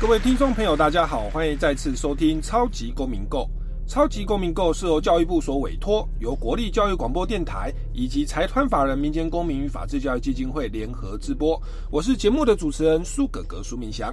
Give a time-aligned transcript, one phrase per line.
[0.00, 3.46] 各位听众朋友，大家好，欢迎再次收听《超级公民购》。
[3.86, 11.60] 超级公民购是由教育部所委托，由国立教育广播电台以及财团法人民间公民与法治教育基金会联合直播。
[11.90, 14.10] 我是节目的主持人苏格格苏明祥。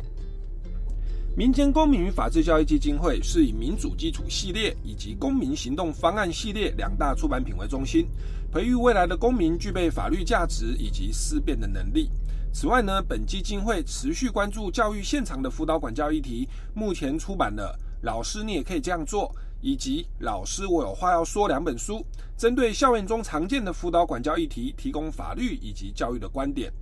[1.37, 8.05] 民间公民与法治教育基金会是以民主基础系列以及公民行动方案系列两大出版品为中心，
[8.51, 12.11] 培育未来的公民具备法律价值以及思辨的能力。
[12.59, 19.29] 此外呢，本基金会持续关注教育现场的辅导管教议题，目前出版了《老师你也可以这样做》
[19.61, 22.03] 以及《老师我有话要说》两本书，
[22.35, 26.73] 针对校园中常见的辅导管教议题，提供法律以及教育的观点。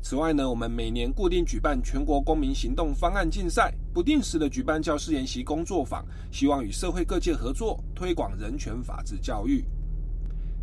[0.00, 9.66] 此外呢，我们每年固定举办全国公民行动方案竞赛，不定时的举办教师研习工作坊，希望与社会各界合作，推广人权法治教育。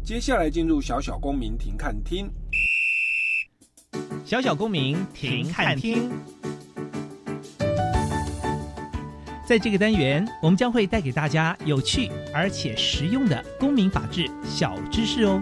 [0.03, 2.28] 接下来进入小小公民庭看厅。
[4.26, 6.12] 小小公民停看听，
[9.48, 15.42] 在这个单元，我们将会带给大家有趣而且实用的公民法治小知识哦。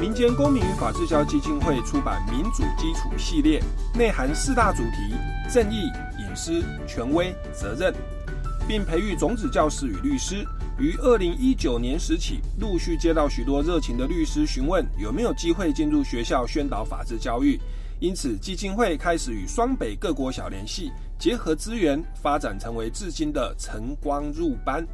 [0.00, 3.62] 民间公民与法治教育基金会出版《民主基础》系列，
[3.94, 5.14] 内含四大主题：
[5.52, 7.94] 正义、隐私、权威、责任，
[8.66, 10.46] 并培育种子教师与律师。
[10.78, 17.58] 于二零一九年时起，陆续接到许多热情的律师询问有没有机会进入学校宣导法治教育，
[18.00, 24.86] 因此基金会开始与双北各国小联系，结合资源，发展成为至今的晨光入班。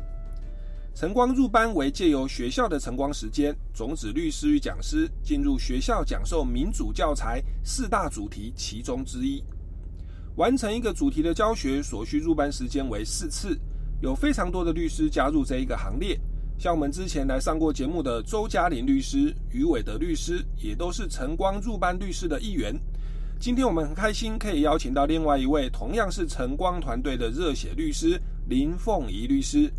[0.95, 9.43] 晨光入班为借由学校的晨光时间，种子律师与讲师进入学校讲授民主教材四大主题其中之一，
[10.37, 13.59] 完成一个主题的教学所需入班时间为四次。
[14.01, 16.19] 有非常多的律师加入这一个行列，
[16.59, 22.75] 像我们之前来上过节目的周嘉玲律师、于伟德律师，也都是晨光入班律师的一员。
[23.39, 29.73] 今天我们很开心可以邀请到另外一位同样是晨光团队的热血律师林凤仪律师。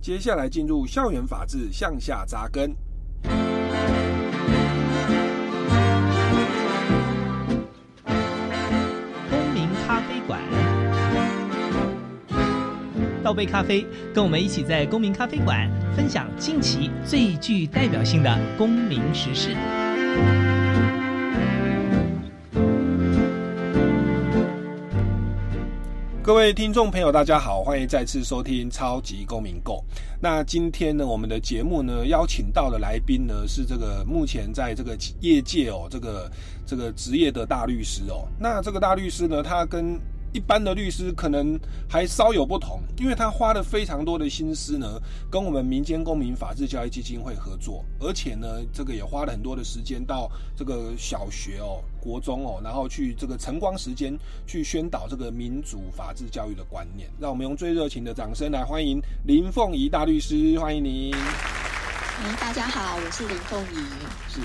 [0.00, 2.74] 接下来进入校园法治向下扎根。
[13.24, 19.56] 倒杯咖啡，跟我们一起在公民咖啡馆分享近期最具代表性的公民时事。
[26.22, 29.76] 各位听众朋友，大家好，欢迎再次收听《超级公民购》。
[30.20, 36.30] 那今天呢，我们的节目呢，邀请到的来宾呢，是这个目前在这个业界哦，这个
[36.66, 38.28] 这个职业的大律师哦。
[38.38, 39.98] 那这个大律师呢，他跟
[40.34, 41.56] 一般的律师可能
[41.88, 45.00] 还稍有不同，因为他花了非常多的心思呢，
[45.30, 57.08] 跟我们民间公民法治教育基金会合作，而且呢，这个也花了很多的时间到这个小学哦、国中哦，然后去这个晨光时间去宣导这个民主法治教育的观念。
[57.20, 61.14] 让我们用最热情的掌声来欢迎林凤仪大律师，欢迎您。
[61.14, 63.76] 嗯，大家好，我是林凤仪。
[64.28, 64.40] 是。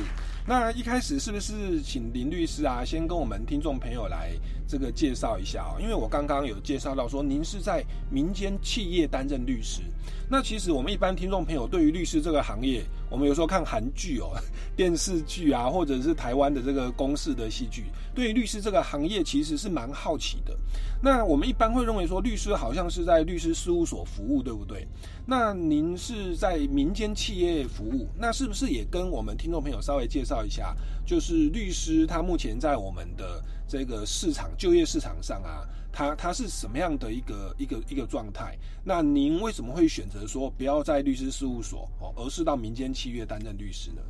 [0.48, 4.32] 那一开始是不是请林律师啊，先跟我们听众朋友来
[4.70, 5.82] 这个介绍一下啊？
[5.82, 9.82] 因为我刚刚有介绍到说，您是在民间企业担任律师。
[10.30, 14.30] 那其实我们一般听众朋友对于律师这个行业，我们有时候看韩剧哦、
[14.78, 20.56] 电视剧啊，或者是台湾的这个公式的戏剧，对于律师这个行业其实是蛮好奇的。
[21.02, 24.88] 那我们一般会认为说，律师好像是在律师事务所服务，对不对？
[25.26, 30.76] 那您是在民间企业服务，那是不是也跟我们听众朋友稍微介绍一下？
[31.04, 35.62] 就是律师他目前在我们的这个市场就业市场上啊，
[35.92, 38.58] 它它是什么样的一个一个一个状态？
[38.84, 44.02] 那您为什么会选择说不要在律师事务所哦，而是到民间契约担任律师呢？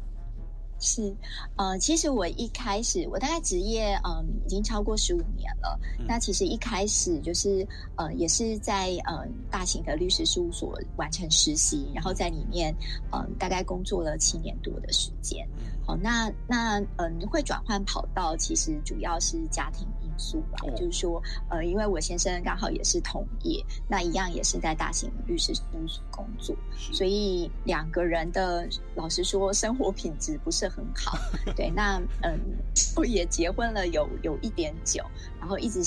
[0.79, 1.13] 是，
[1.57, 5.79] 呃，其实我一开始，我大概职业，嗯，已经超过十五年了。
[6.07, 12.73] 那其实一开始就是，呃，也是在呃大型的律师事务所完成实习，然后在里面，
[13.11, 15.47] 嗯，大概工作了七年多的时间。
[15.85, 19.87] 好，那那嗯，会转换跑道，其实主要是家庭
[20.19, 31.17] 因素吧，就是说，呃，因为我先生刚好也是同业，那一样也是在大型律师事务所工作，所以两个人的老实说，生活品质不是很好。
[31.55, 32.37] 对，那嗯，
[32.97, 35.03] 我也结婚了有有一点久，
[35.39, 35.79] 然后一直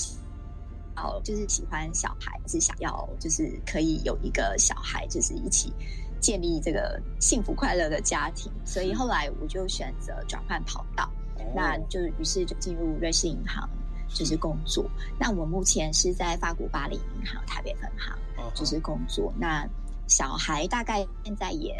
[0.97, 5.73] 哦，就是喜欢小孩，是想要就是可以有一个小孩，就是一起。
[6.21, 11.11] 建立这个幸福快乐的家庭，所以后来我就选择转换跑道，
[11.53, 13.69] 那就于是就进入瑞士银行
[14.15, 14.85] 就是工作。
[15.19, 18.17] 那我目前是在法国巴黎银行台北分行
[18.55, 19.33] 就是工作。
[19.39, 19.67] 那
[20.09, 21.75] 小孩大概现在也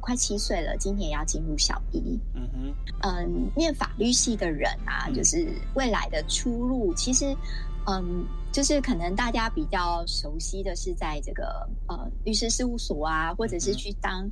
[0.00, 2.18] 快七岁了，今年要进入小一。
[2.34, 7.36] 嗯哼，嗯，念法律系的人啊，就是未来的出路，其实。
[7.84, 14.24] 嗯，就是可能大家比较熟悉的是在这个呃律师事务所啊，或者是去当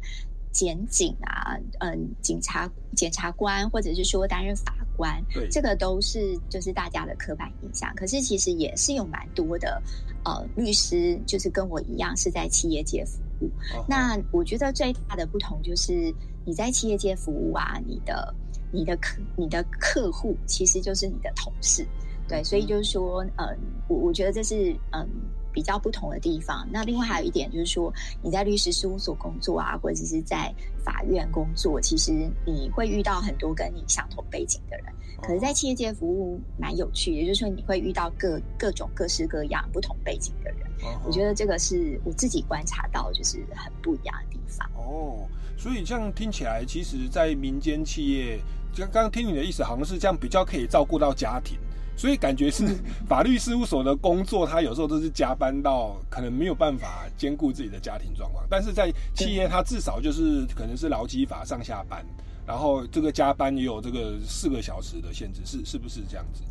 [0.53, 7.95] 检警啊，嗯，警察、检察官，或者是说担任法官，对，这个都是就是大家的刻板印象。
[7.95, 9.81] 可是其实也是有蛮多的
[10.25, 13.51] 呃律师，就是跟我一样是在企业界服务。
[13.89, 16.13] 那我觉得最大的不同就是
[16.45, 18.35] 你在企业界服务啊，你的
[18.73, 21.87] 你的客你的客户其实就是你的同事。
[22.29, 23.59] 对，所以就是说，嗯，
[23.89, 25.09] 我我觉得这是嗯
[25.53, 26.67] 比较不同的地方。
[26.71, 27.93] 那另外还有一点就是说，
[28.23, 30.53] 你在律师事务所工作啊，或者是在
[30.85, 32.13] 法院工作，其实
[32.47, 34.87] 你会遇到很多跟你相同背景的人。
[35.23, 40.61] 可是，在企业界服务蛮有趣，也就是说，你会遇到各各种各式各样不同背景的人。
[41.05, 44.67] 我觉得这个是我自己观察到就是很不一样的地方。
[44.77, 48.41] 哦，所以这样听起来，其实，在民间企业，
[48.75, 51.59] 刚刚听你的意思，好像是这样比较可以照顾到家庭。
[52.01, 52.67] 所以感觉是
[53.07, 58.43] 法律事务所的工作，他有时候都是加班到可能没有办法兼顾自己的家庭状况。
[58.49, 62.03] 但是在企业，他至少就是可能是劳基法上下班，
[62.47, 66.43] 然后这个加班也有这个四个小时的限制，是是不是这样子？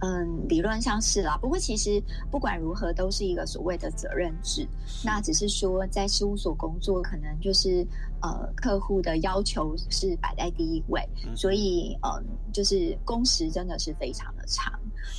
[0.00, 1.36] 嗯，理论上是啦。
[1.40, 4.66] 不过其实不管如何，都是一个所谓的责任制。
[5.04, 7.86] 那只是说在事务所工作，可能就是
[8.20, 11.00] 呃客户的要求是摆在第一位，
[11.36, 14.72] 所以嗯，就是工时真的是非常的长。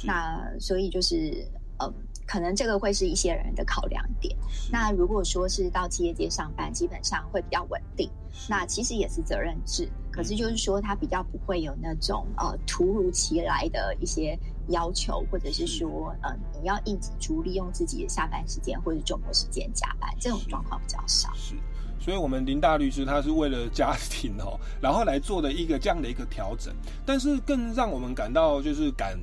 [0.04, 1.46] 那所以就是
[1.80, 1.94] 嗯。
[2.28, 4.34] 可能这个会是一些人的考量点。
[4.72, 8.10] 那如果说是到企业界上班，基本上会比较稳定。
[8.48, 14.40] 那其实也是责任制，可是就是说它比较不会有那种呃突如其来的一些
[14.72, 21.32] 要求，或者是说呃你要应急出利用自己的下班时间或者周末时间加班，这种状况比较少。
[21.36, 21.56] 是，
[22.00, 26.74] 所以我们林大律师他是为了家庭哦， 然后来做的一个这样的一个调整。
[27.06, 29.18] 但是更让我们感到就是感。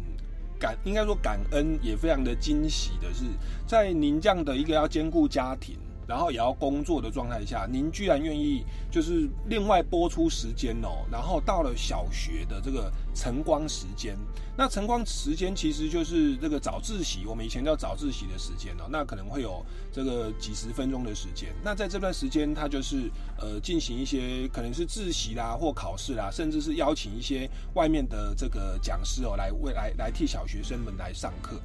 [0.60, 3.26] 感应该说感恩也非常的惊喜的是，
[3.64, 5.78] 在您这样的一个要兼顾家庭。
[6.08, 11.05] 然后也要工作的状态下，您居然愿意就是另外播出时间哦。
[11.12, 14.16] 然后到了小学的这个晨光时间，
[14.56, 18.88] 那晨光时间其实就是这个早自习，我们以前叫早自习的时间哦。
[18.88, 19.62] 那可能会有
[19.93, 21.50] 这个几十分钟的时间。
[21.62, 31.60] 那在这段时间，他就是呃进行一些可能是自习啦或考试啦，甚至是邀请一些外面的这个讲师哦来为来来替小学生们来上课。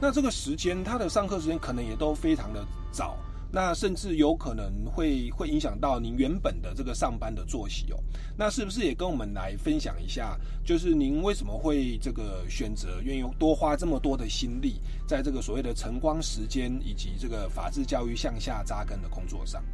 [0.00, 3.18] 那这个时间，他的上课时间可能也都非常的早。
[3.50, 7.98] 那甚至有可能会会影响到您原本的这个上班的作息哦。
[8.36, 19.64] 那是不是也跟我们来分享一下，就是您为什么会这个选择愿意多花这么多的心力，在这个所谓的晨光时间以及这个法治教育向下扎根的工作上？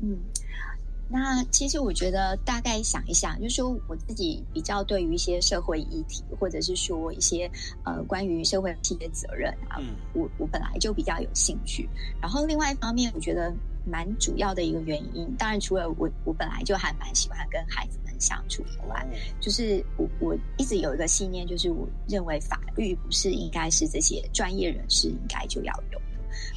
[0.00, 0.18] 嗯。
[1.16, 7.48] 那其实我觉得，大概想一想，就是说我自己比较对于一些社会议题，或者是说一些
[7.84, 9.78] 呃关于社会企业责任啊，
[10.12, 11.88] 我我本来就比较有兴趣。
[12.20, 13.54] 然后另外一方面，我觉得
[13.86, 19.06] 蛮主要的一个原因，当然除了我我本来就还蛮喜欢跟孩子们相处以外，
[19.40, 26.04] 就是我我一直有一个信念，就是我认为法律不是应该是这些专业人士应该就要有的。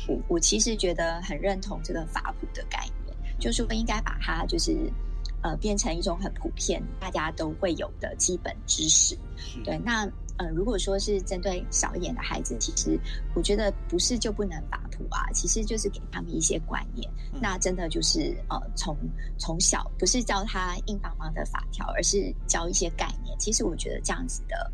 [0.08, 2.97] 我我其实觉得很认同这个法普的概念。
[3.40, 4.92] 就是不应该把它就是，
[5.42, 9.18] 呃，变成一种很普遍、大家都会有的基本知识。
[9.64, 10.06] 对，那
[10.38, 13.00] 呃，如果说是针对小一点的孩子，其实
[13.36, 17.10] 我觉得不是就不能法普啊，其实就是给他们一些观念。
[17.42, 18.96] 那真的就是呃，从
[19.38, 23.38] 从小不是教他硬邦邦的法条，而是教一些概念。
[23.40, 24.72] 其实我觉得这样子的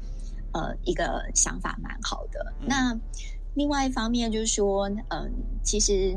[0.53, 2.53] 呃一个想法蛮好的。
[2.65, 2.97] 那
[3.53, 5.31] 另外一方面就是说，嗯，
[5.63, 6.15] 其实。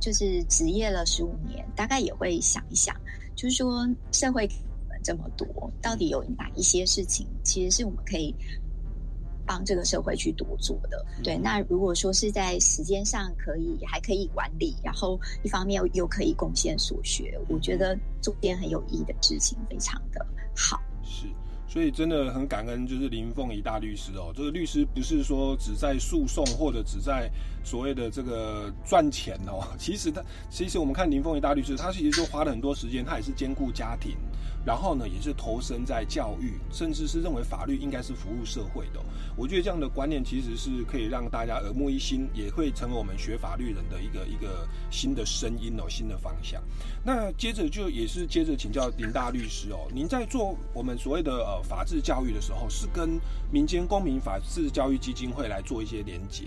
[0.00, 2.94] 就是职业了十五年，大概也会想一想，
[3.34, 4.48] 就是说社会
[5.02, 5.46] 这么多，
[5.82, 8.34] 到底有哪一些事情，其实是我们可以
[9.46, 11.04] 帮这个社会去多做的。
[11.22, 20.80] 对，那如果说是在时间上可以，还可以管理，然后一方面又可以贡献所学，我觉得做件很有意义的事情，非常的好。
[21.02, 21.26] 是。
[21.70, 24.32] 所以真的很感恩，就是林凤仪大律师哦。
[24.34, 27.30] 这个律师不是说只在诉讼或者只在
[27.68, 29.60] 所谓的这个赚钱哦。
[29.78, 34.16] 其实他，其实我们看林凤仪大律师，他其实就花了很多时间，他也是兼顾家庭，
[34.64, 39.00] 然后呢，也是投身在教育，甚至是认为法律应该是服务社会的。
[39.36, 46.62] 我觉得这样的观念其实是可以让大家耳目一新，也会成为我们学法律人的一个一个新的声音哦，新的方向。
[47.04, 53.20] 那接着就也是接着请教林大律师哦，您在做我们所谓的呃法治教育的时候，是跟
[53.52, 56.44] 民间公民法治教育基金会来做一些连结。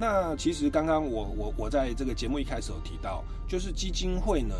[0.00, 4.54] 那其实实刚刚我我我在这个节目一开始有提到，就是基金会呢，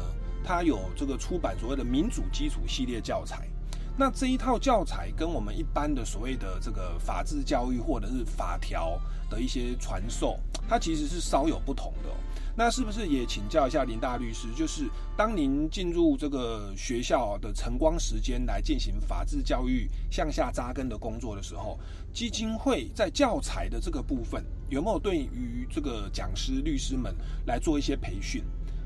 [0.44, 3.48] 它有这个出版所谓的民主基础系列教材。
[3.96, 8.96] 那这一套教材跟我们一般的所谓的这个法治教育或者是法条
[9.28, 10.38] 的一些传授，
[10.68, 12.10] 它其实是稍有不同的。
[12.58, 14.48] 那是不是也请教一下林大律师？
[14.52, 21.78] 就是当您进入这个学校的晨光时间来进行法治教育向下扎根的工作的时候，
[22.12, 27.14] 基金会在教材的这个部分有没有对于这个讲师、律师们
[27.46, 28.42] 来做一些培训？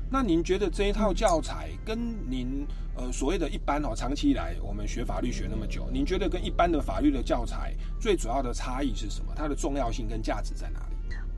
[0.07, 1.97] 那您觉得这一套教材跟
[2.29, 9.33] 您呃所谓的一般哦，长期以来我们学法律学那么久，您觉得跟一般的法律的教材最主要的差异是什么？
[9.35, 10.92] 它的重要性跟价值在哪里？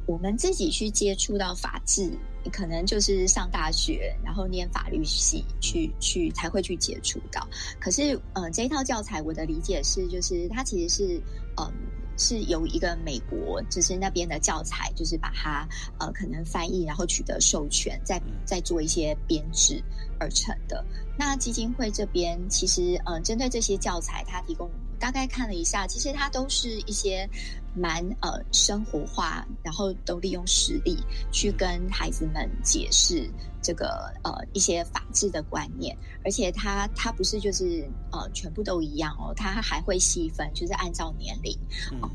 [0.05, 2.11] 我们自己去接触到法治，
[2.51, 7.47] 可能就是上大学，然后念法律系去去才会去接触到。
[7.79, 11.21] 可是呃，这一套教材我的理解是，就是它其实是
[11.57, 11.71] 嗯。
[12.17, 15.67] 是由一个美国，就是那边的教材，就是把它
[15.99, 19.83] 呃可能翻译，然后取得授权，再再做一些编制
[20.17, 20.81] 而成的。
[21.19, 27.29] 那基金会这边其实呃针对这些教材，它提供大概看了一下，其实它都是一些
[27.75, 30.97] 蛮呃生活化，然后都利用实例
[31.31, 33.29] 去跟孩子们解释。
[33.61, 41.57] 这个呃一些法治的观念，而且它它不是就是呃全部都一样哦，它还会细分，就是按照年龄，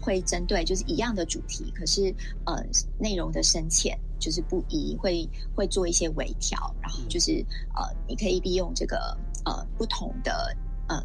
[0.00, 2.14] 会针对就是一样的主题，可是
[2.46, 2.64] 呃
[3.00, 10.56] 内容的深浅就是不一，会会做一些微调，然后就是呃你可以利用这个呃不同的
[10.88, 11.04] 呃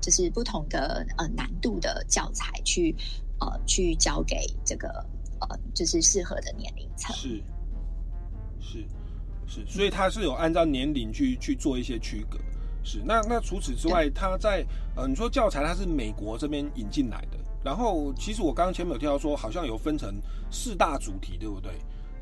[0.00, 2.96] 就是不同的呃难度的教材去
[3.42, 4.88] 呃去交给这个
[5.40, 7.42] 呃就是适合的年龄层是
[8.60, 8.86] 是。
[9.44, 12.38] 是，所以他是有按照年龄去去做一些区隔。
[12.82, 14.64] 是，那那除此之外，他在
[14.96, 20.14] 呃，你说教材它是美国这边引进来的，然后其实我刚刚前面有提到说，好像有分成
[20.50, 21.70] 四大主题，对不对？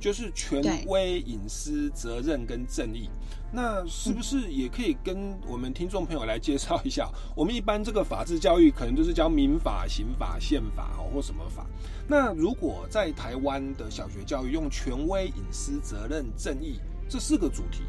[0.01, 3.09] 就是权威、隐私、责任跟正义。
[3.53, 7.09] 那是不是也可以跟我们听众朋友来介绍一下？
[7.37, 11.67] 我们一般这个法治教育可能就是教民法、刑法、宪法哦，或什么法。
[12.09, 16.81] 那如果在台湾的小学教育用权威、隐私、责任、正义。
[17.13, 17.83] 这四个主题，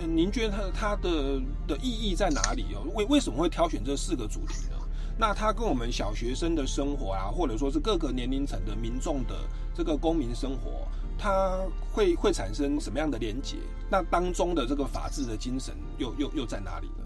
[0.00, 2.84] 嗯，您觉得它它的的意义在哪里哦？
[2.94, 4.76] 为为什么会挑选这四个主题呢？
[5.18, 9.34] 那它跟我们小学生的生活啊，或者说是各个年龄层的民众的
[9.74, 10.86] 这个公民生活，
[11.20, 11.60] 它
[11.92, 13.56] 会会产生什么样的连结？
[13.90, 17.04] 那当中的这个法治的精神又又又在哪里呢？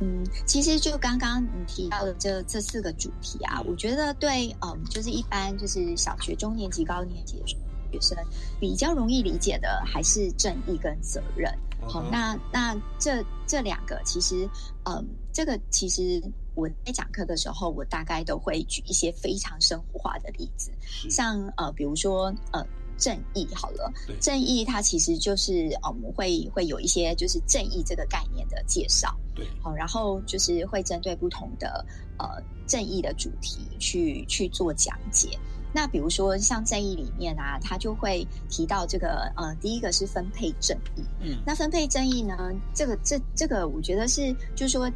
[0.00, 7.46] 嗯，其实就刚刚你提到的这这四个主题啊，我觉得对，嗯，就是一般就是小学中年级、高年级的。
[7.92, 8.16] 学生
[8.58, 11.52] 比较容易理解的还是正义跟责任。
[11.82, 14.48] 好，那那这这两个其实，
[14.84, 16.18] 嗯，这个其实
[16.54, 20.70] 我在讲课的时候，我大概都会举一些非常生活化的例子，
[21.10, 22.64] 像呃，比如说呃，
[22.98, 31.84] 正义好了，正义它其实就是我们会会有一些就是正义这个概念的介绍，对，好，然后就是会针对不同的
[32.18, 35.38] 呃正义的主题去去做讲解。
[35.74, 41.02] 那比如说像正义里面啊，它就会提到这个呃，第一个是分配正义。
[41.22, 44.86] 嗯，那分配正义呢，这个这这个，我觉得是就是说，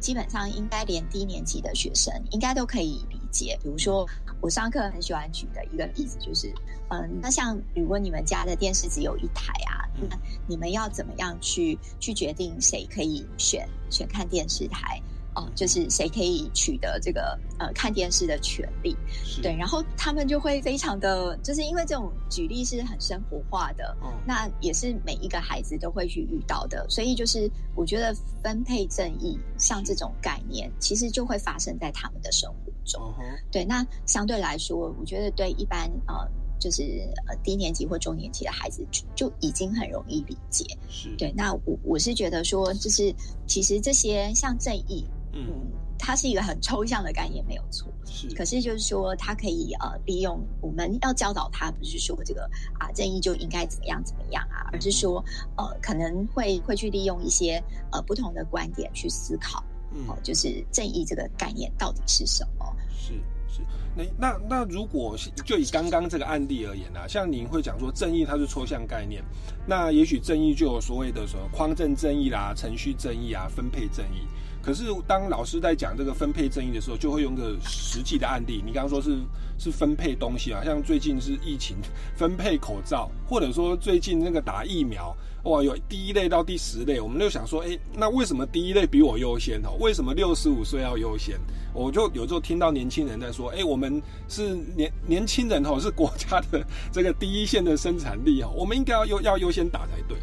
[0.00, 3.58] 基本上应该连低年级的学生应该都可以理解。
[3.62, 4.06] 比如说
[4.40, 6.52] 我上课很喜欢举的一个例子就是，
[6.88, 15.00] 嗯，那像如果你们家的电视只有一台啊，那你们要怎么样去去决定谁可以选选看电视台？
[15.34, 18.96] 哦，就是谁可以取得这个呃看电视的权利？
[19.40, 23.96] 对，然后他们就会非常的，就是因为这种举例是很生活化的，
[24.26, 33.14] 那也是每一个孩子都会去遇到的，所以就是我觉得分配正义像这种概念，其实就会发生在他们的生活中。
[33.52, 36.82] 对，那相对来说，我觉得对一般呃就是
[37.28, 40.64] 呃低年级或中年级的孩子就就已经很容易理解。
[40.88, 43.14] 是对，那我我是觉得说，就是
[43.46, 45.06] 其实这些像正义。
[45.32, 47.88] 嗯，它是一个很抽象的概念，没有错。
[48.04, 55.24] 是，可是就是说，它可以呃利用我们要教导他，不是说这个啊正义就应该怎么样怎么样啊，而是说
[55.56, 59.62] 呃可能会会去利用一些呃不同的观点去思考，
[59.94, 62.76] 嗯，好，就是正义这个概念到底是什么？
[62.88, 63.12] 是
[63.48, 63.62] 是，
[63.96, 69.22] 那那那如果就以刚刚这个案例而言呢，像您会讲说正义它是抽象概念，
[69.66, 74.26] 那也许正义就有所谓的什么匡正正义啦、程序正义啊、分配正义。
[74.62, 78.62] 可是当老师在讲这个分配正义的时候，就会用个实际的案例。
[78.64, 79.18] 你刚刚说是
[79.58, 81.76] 是分配东西啊，像最近是疫情
[82.14, 85.16] 分配口罩，或者说最近那个打疫苗。
[85.44, 89.70] 哇，有第一类到第十类，我们就想说，哎，那为什么第一类比我优先哦？
[89.80, 91.40] 为什么六十五岁要优先？
[91.72, 96.62] 我就有时候听到年轻人在说，哎，我们是年年轻人哦，是国家的
[96.92, 100.18] 这个第一线的生产力哦，我们应该要优要优先打才对。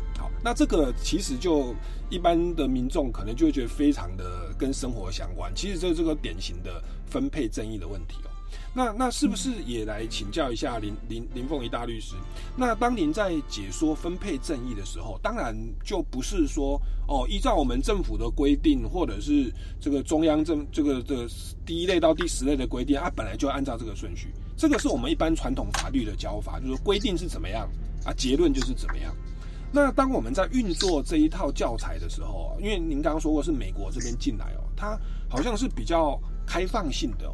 [0.48, 1.75] 那这个其实就
[2.10, 8.32] 一般的民众可能就会觉得非常的跟生活相关，其实这这个典型的分配正义的问题哦。
[8.74, 12.16] 那那是不是也来请教一下林林林凤仪大律师？
[12.56, 19.51] 那当您在解说分配正义的时候，当然就不是说哦，依照我们政府的规定，或者是
[19.82, 21.27] 这个中央政这个这
[21.66, 24.30] 第一类到第十类的规定，它本来就按照这个顺序。
[24.56, 27.68] 这个是我们一般传统法律的教法，就是规定是怎么样
[28.06, 29.13] 啊，结论就是怎么样。
[29.71, 34.97] 那当我们在运作这一套教材的时候，因为您刚刚说过是美国这边进来哦，它
[35.29, 37.27] 好像是比较开放性的。
[37.27, 37.33] 哦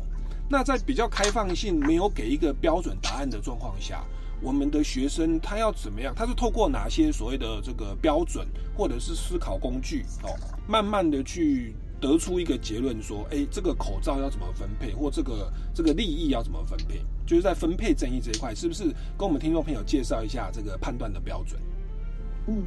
[0.50, 4.04] 那在比较开放性、没有给一个标准答案的状况下，
[4.40, 6.14] 我们的学生他要怎么样？
[6.14, 10.36] 他是透过哪些所谓的这个标准或者是思考工具哦，
[10.68, 17.02] 慢慢的去得出一个结论，说，哎，这个口罩要怎么分配，或这个这个利益要怎么分配？
[17.26, 18.84] 就是在分配正义这一块，是不是
[19.18, 21.60] 跟我们听众朋友介绍一下这个判断的标准？
[22.48, 22.64] 嗯，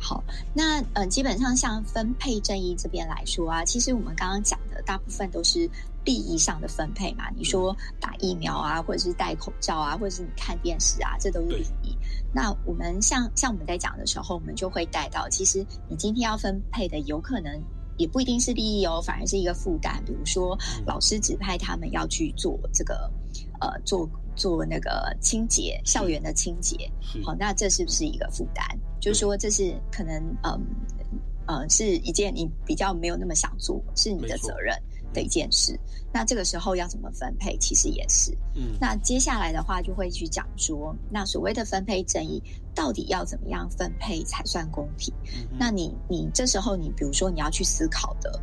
[0.00, 0.22] 好，
[0.54, 5.68] 那嗯，基本上像分配正义这边来说啊，其实我们刚刚讲的大部分都是
[6.04, 7.24] 利益上的分配嘛。
[7.36, 11.96] 你说打疫苗啊，或者是戴口罩啊，或者是你看电视啊，这都是利益。
[12.32, 17.60] 那我们像像我们在讲的时候，我们就会带到，其实你今天要分配的，有可能
[17.98, 20.02] 也不一定是利益哦，反而是一个负担。
[20.06, 20.56] 比如说
[20.86, 23.10] 老师指派他们要去做这个，
[23.60, 24.08] 呃，做。
[24.38, 26.88] 做那个清洁，校园的清洁，
[27.24, 28.64] 好，那这是不是一个负担？
[29.00, 30.64] 就是说，这是可能，嗯，
[31.48, 34.80] 呃，是一件你比较没有那么想做，是你的责任
[35.12, 35.76] 的一件事。
[36.12, 38.30] 那这个时候要怎么分配，其实也是。
[38.54, 42.40] 嗯，那接下来的话就会去讲说，那所谓的分配正义，
[42.76, 45.12] 到底要怎么样分配才算公平？
[45.58, 48.40] 那你，你这时候你，比如说你要去思考的。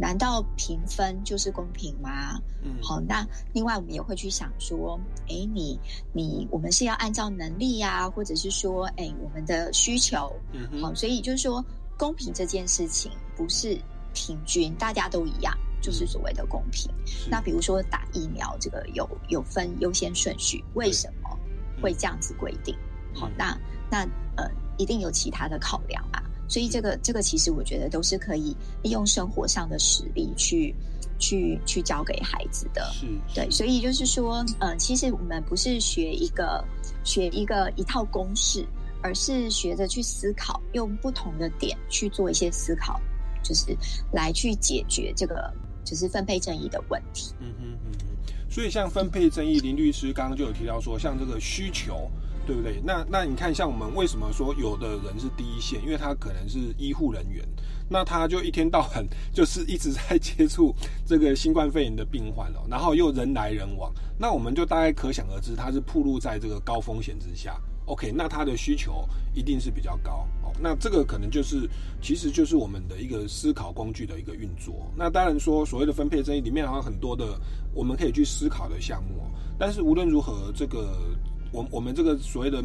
[0.00, 2.40] 难道评分就是公平吗？
[2.62, 5.78] 嗯，好，那另外我们也会去想说，哎，你
[6.14, 11.62] 你我们是要按照能力呀，或者是说，哎，我们的需求，嗯，好，所以就是说，
[11.98, 13.78] 公平这件事情不是
[14.14, 16.90] 平均，大家都一样，就是所谓的公平。
[17.28, 21.38] 那比如说打疫苗，这个有有分优先顺序，为什么
[21.82, 22.74] 会这样子规定？
[23.14, 23.54] 好，那
[23.90, 23.98] 那
[24.36, 26.22] 呃，一定有其他的考量嘛？
[26.50, 30.74] 所以这个这个其实我觉得都是可以利用生活上的实力去
[31.16, 33.48] 去去教给孩子的，是对。
[33.52, 36.64] 所以就是说，嗯，其实我们不是学一个
[37.04, 38.66] 学一个一套公式，
[39.00, 43.00] 而是学着去思考，用不同的点去做一些思考，
[43.44, 43.76] 就是
[44.12, 47.32] 来去解决这个就是分配正义的问题。
[47.38, 48.50] 嗯哼嗯哼。
[48.50, 52.10] 所以像分配正义，林律师刚刚就有提到说，像这个需求。
[52.46, 52.80] 对不对？
[52.84, 55.80] 那那你看，像我们为什么说有的人是第一线？
[55.82, 57.46] 因为他可能是医护人员，
[57.88, 60.74] 那他就一天到晚就是一直在接触
[61.06, 67.60] 这个新冠肺炎的病患了，然后又人来人往，那我们就大概可想而知，他是暴露在这个高风险之下。
[67.86, 70.52] OK，那他的需求一定是比较高哦。
[70.60, 71.68] 那这个可能就是，
[72.00, 74.90] 其实就是我们的一个思考工具的一个运作。
[74.96, 77.40] 那当然说，所谓的分配争议里面还有很多的
[77.74, 81.16] 我们可以去思考的项目，但是无论如何，这个。
[81.52, 82.62] 我我们这个所谓的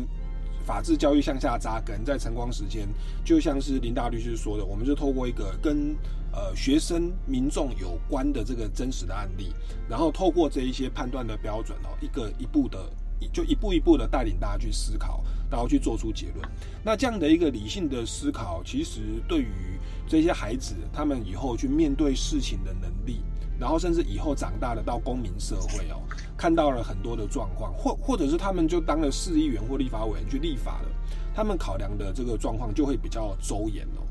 [0.66, 2.88] 法治教育向下扎根，在晨光时间，
[3.24, 5.96] 就像是林大律师说的，我们就透过一个跟
[6.32, 9.54] 呃学生民众有关的这个真实的案例，
[9.88, 12.80] 然后透过这一些判断的标准哦，一个一步的，
[13.32, 16.48] 就一步一步的带领大家去思考，然后去做出结论。
[16.84, 23.22] 那这样的一个理性的思考，其实对于这些孩子他们以后去面对事情的能力。
[23.60, 26.02] 然后甚至以后长大了到公民社会哦，
[26.38, 30.90] 看到了很多的状况，或或者是他们就当了市议员或立法委员去立法了，
[31.34, 34.05] 他们考量的这个状况就会比较周延哦。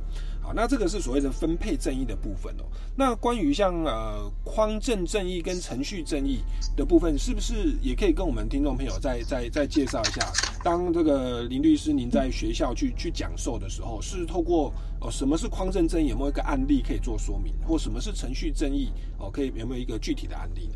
[0.45, 2.65] 好，那这个是所谓的分配正义的部分哦。
[2.95, 6.41] 那关于像呃匡正正义跟程序正义
[6.77, 10.31] 的部分，是不是也可以跟我们听众朋友再再再介绍一下？
[10.63, 16.09] 当这个林律师您在学校去去讲授的时候，是透过哦什么是匡正正义？
[16.09, 17.55] 有没有一个案例可以做说明？
[17.67, 18.93] 或什么是程序正义？
[19.19, 20.75] 哦，可以有没有一个具体的案例呢？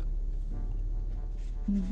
[1.69, 1.83] 嗯，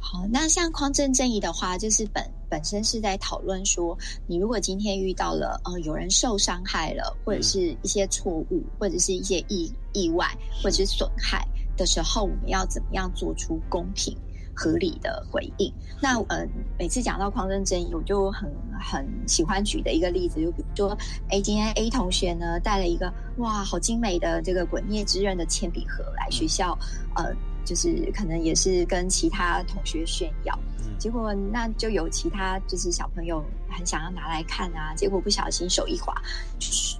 [0.00, 2.22] 好，那像匡正正义的话，就是本。
[2.50, 3.98] 本身是在讨论说，
[4.28, 10.26] 你如果今天遇到了呃有人受伤害了，或者是一些错误，或者是一些意意外，
[10.62, 11.44] 或者是损害
[11.76, 14.16] 的时候，我们要怎么样做出公平？
[14.56, 15.74] 合理的回应。
[16.00, 16.46] 那呃，
[16.78, 18.48] 每次讲到匡正正义，我就很
[18.80, 20.96] 很喜欢举的一个例子，就比如说，
[21.28, 26.78] 哎，今天 A 同学呢带了一个哇，好精美的这个鬼灭之刃的铅笔盒来学校，
[27.16, 30.58] 呃，就是可能也是跟其他同学炫耀。
[30.98, 36.14] 结果那就有其他就是小朋友很想要拿来看啊，结果不小心手一滑，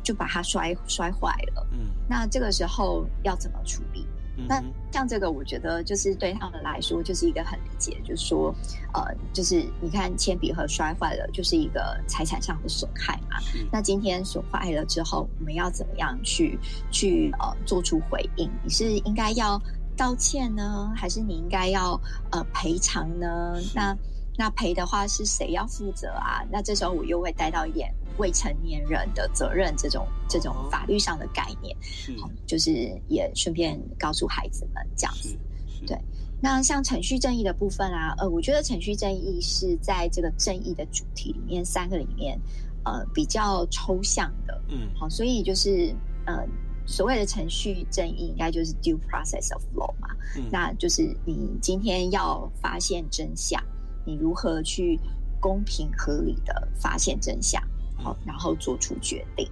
[0.02, 1.66] 就把它摔摔坏了。
[1.72, 4.06] 嗯，那这个时候要怎么处理？
[4.48, 8.52] 那像这个，我觉得就是对他们来说，就是一个很理解，就是说，
[8.92, 9.00] 呃，
[9.32, 13.38] 就是你看铅笔盒摔坏了，就是一个财产上的损害嘛。
[13.70, 16.58] 那今天损坏了之后，我们要怎么样去
[16.90, 18.50] 去呃做出回应？
[18.64, 19.56] 你是应该要
[19.96, 23.54] 道歉呢，还是你应该要呃赔偿呢？
[23.74, 23.96] 那
[24.36, 26.44] 那赔的话是谁要负责啊？
[26.50, 27.94] 那这时候我又会带到一点。
[28.16, 31.76] 未成年人的责任这种这种法律上的概念，
[32.20, 32.70] 好，就是
[33.08, 35.36] 也顺便告诉孩子们这样子。
[35.84, 35.98] 对，
[36.40, 42.40] 那像程序正义的部分啊，呃，我觉得程序正义是在这个正义的主题里面三个里面，
[42.84, 44.62] 呃，比较抽象的。
[44.68, 45.92] 嗯，好，所以就是
[46.24, 46.46] 呃，
[46.86, 50.08] 所谓的程序正义，应该就是 due process of law 嘛。
[50.36, 53.62] 嗯，那就是你今天要发现真相，
[54.04, 54.98] 你如何去
[55.40, 57.62] 公平合理的发现真相？
[57.96, 59.48] 好，然后做出决定。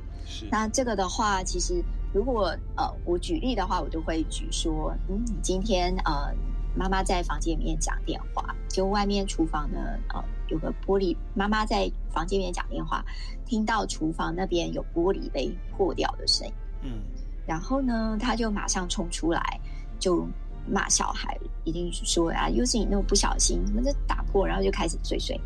[0.50, 6.34] 那这个的话，其实如果呃，我举例的话，我就会举说，嗯，你今天呃，
[6.74, 9.78] 妈妈在房间里面讲电话，就外面厨房呢，
[10.12, 13.04] 呃，有个玻璃，妈妈在房间里面讲电话，
[13.46, 17.02] 听到厨房那边有玻璃被破掉的声音，嗯，
[17.46, 19.60] 然后呢，他就马上冲出来，
[19.98, 20.26] 就
[20.68, 25.38] 骂小孩，一定说啊，又是你那么不小心，怎么就打破，然后就开始碎碎。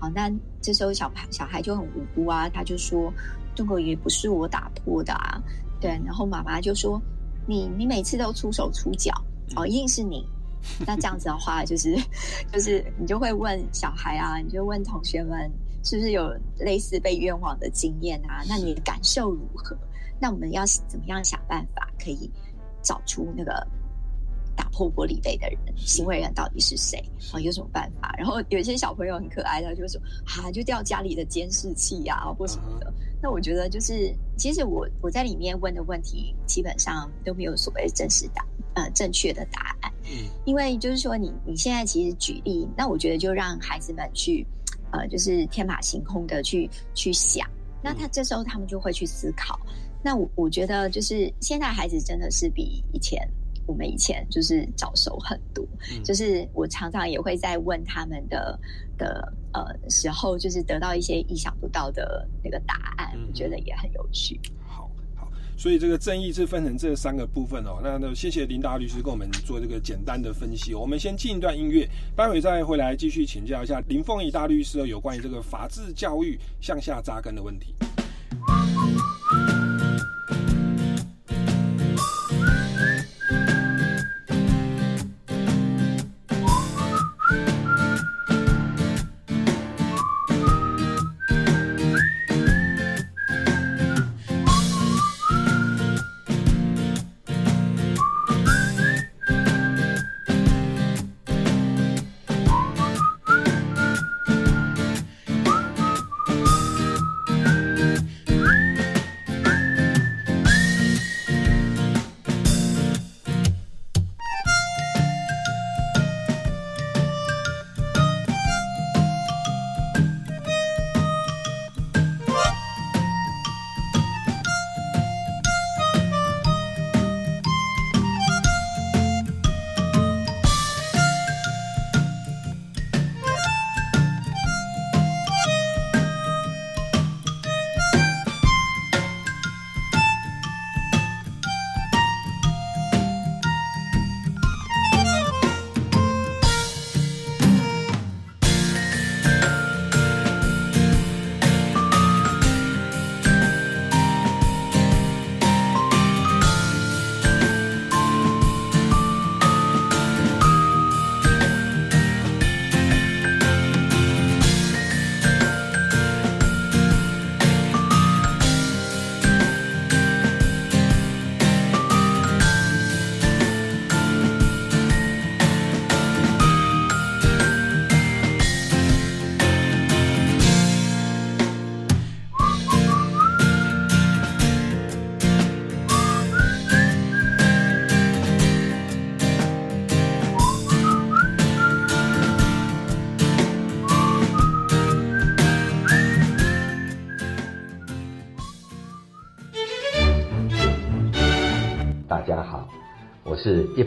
[0.00, 0.30] 好，那
[0.62, 3.12] 这时候小孩小孩就很无辜啊，他就说
[3.54, 5.42] ：“这个也不是我打破的啊。”
[5.80, 7.00] 对，然后妈妈就说
[7.46, 9.12] ：“你你每次都出手出脚，
[9.56, 10.24] 哦，一定是你。”
[10.86, 11.96] 那这样子的话，就是
[12.52, 15.50] 就是你就会问小孩啊，你就问同学们，
[15.84, 18.42] 是不是有类似被冤枉的经验啊？
[18.48, 19.76] 那你的感受如何？
[20.20, 22.30] 那我们要怎么样想办法可以
[22.82, 23.66] 找出那个？
[24.56, 27.00] 打破玻璃杯的人，行为人到底是谁？
[27.32, 28.12] 啊，有什么办法？
[28.18, 39.92] 然后有一些小朋友很可爱，他就说：“啊，就掉家里的监视器呀，或什么的。”那我觉得就是，其实我我在里面问的问题，基本上都没有所谓真实答呃正确的答案。
[40.10, 44.44] 嗯，因为就是说，你你现在其实举例，那我觉得就让孩子们去，
[44.90, 47.48] 呃，就是天马行空的去去想。
[47.80, 49.56] 那他这时候他们就会去思考。
[50.02, 53.28] 那我我觉得就是现在孩子真的是比以前。
[53.66, 55.62] 我们以前就是早熟很多，
[56.02, 58.58] 就是我常常也会在问他们的
[58.96, 64.40] 的呃时候，就是得到一些意想不到的那个答案，我觉得也很有趣。
[64.66, 67.78] 好，好，所以这个正义是分成这三个部分哦。
[67.82, 70.72] 那那谢谢林达律师跟我们做这个简单的分析。
[70.72, 77.74] 我们先进一段音乐，待会再回来继续请教一下林凤仪大律师有关于这个法治教育向下扎根的问题。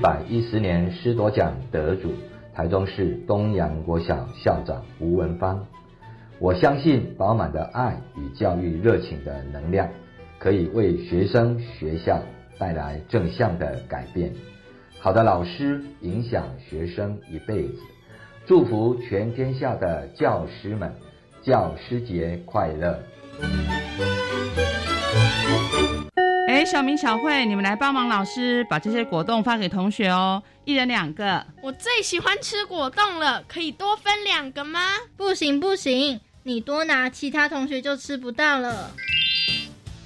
[0.01, 2.11] 百一十年师铎奖得主，
[2.55, 5.67] 台中市东阳国小校长吴文芳。
[6.39, 9.87] 我相信饱满的爱与教育热情的能量，
[10.39, 12.19] 可以为学生学校
[12.57, 14.33] 带来正向的改变。
[14.99, 17.75] 好的老师影响学生一辈子。
[18.47, 20.91] 祝福全天下的教师们，
[21.43, 22.97] 教师节快乐！
[26.61, 31.43] 哎，小明、小慧，你们来帮忙老师把这些果冻发给同学哦，一人两个。
[31.63, 34.79] 我最喜欢吃果冻了，可以多分两个吗？
[35.17, 38.91] 不行不行，你多拿，其他同学就吃不到了。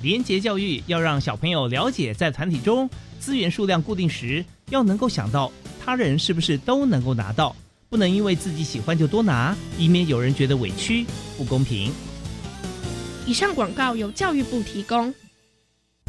[0.02, 2.90] 廉洁教育要让小朋友了解，在团体中
[3.20, 5.52] 资源数量固定时，要能够想到
[5.84, 7.54] 他人是不是都能够拿到。
[7.90, 11.06] 不能因为自己喜欢就多拿，以免有人觉得委屈、
[11.38, 11.92] 不公平。
[13.26, 15.14] 以上广告由教育部提供。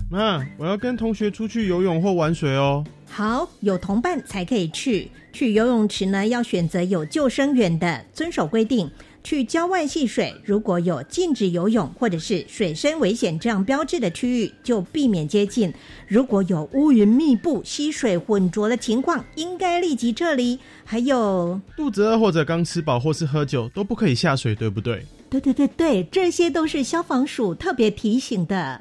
[0.08, 2.84] 妈，我要跟同学出去游泳或玩水哦。
[3.08, 5.10] 好，有同伴才可以去。
[5.32, 8.88] 去游泳池呢，要选择有救生员的，遵守规定。
[9.24, 15.74] 去郊外戏水，如果有禁止游泳或者是水深危险这样标志的区域，就避免接近。
[16.06, 20.56] 如果有乌云密布、溪水浑浊的情况，应该立即撤离。
[20.84, 25.04] 还有，肚子饿或者刚吃饱或是喝酒都不可以下水，对不对？
[25.28, 28.80] 对对对对，这些都是消防署特别提醒的。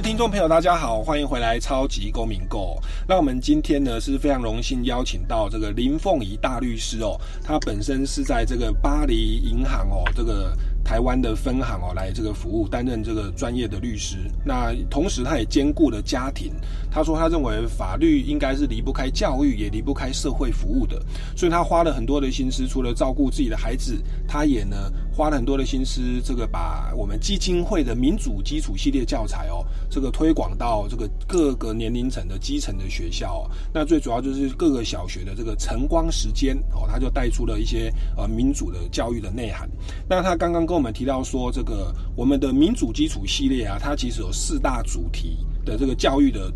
[0.00, 2.78] 听众朋友，大家好，欢迎回来《超级公民购》。
[3.08, 10.56] 那我们今天呢是非常荣幸邀请到这个林凤仪大律师哦，他本身是在这个巴黎银行哦，这个。
[10.84, 14.16] 台湾的分行哦，来这个服务，担任这个专业的律师。
[14.42, 16.54] 那同时，他也兼顾了家庭。
[16.98, 21.00] 他说，他认为法律应该是离不开教育，也离不开社会服务的。
[21.36, 33.48] 所以他花了很多的心思，除了照顾自己的孩子，他也呢花了很多的心思，这个把我们基金会的民主基础系列教材哦，这个推广到这个各个年龄层的基层的学校。
[33.72, 39.70] 那最主要就是各个小学的这个晨光时间哦，他就带出了一些呃民主的教育的内涵。
[40.08, 46.52] 那他刚刚跟我们提到说，这个我们的民主基础系列啊，它其实有四大主题的这个教育的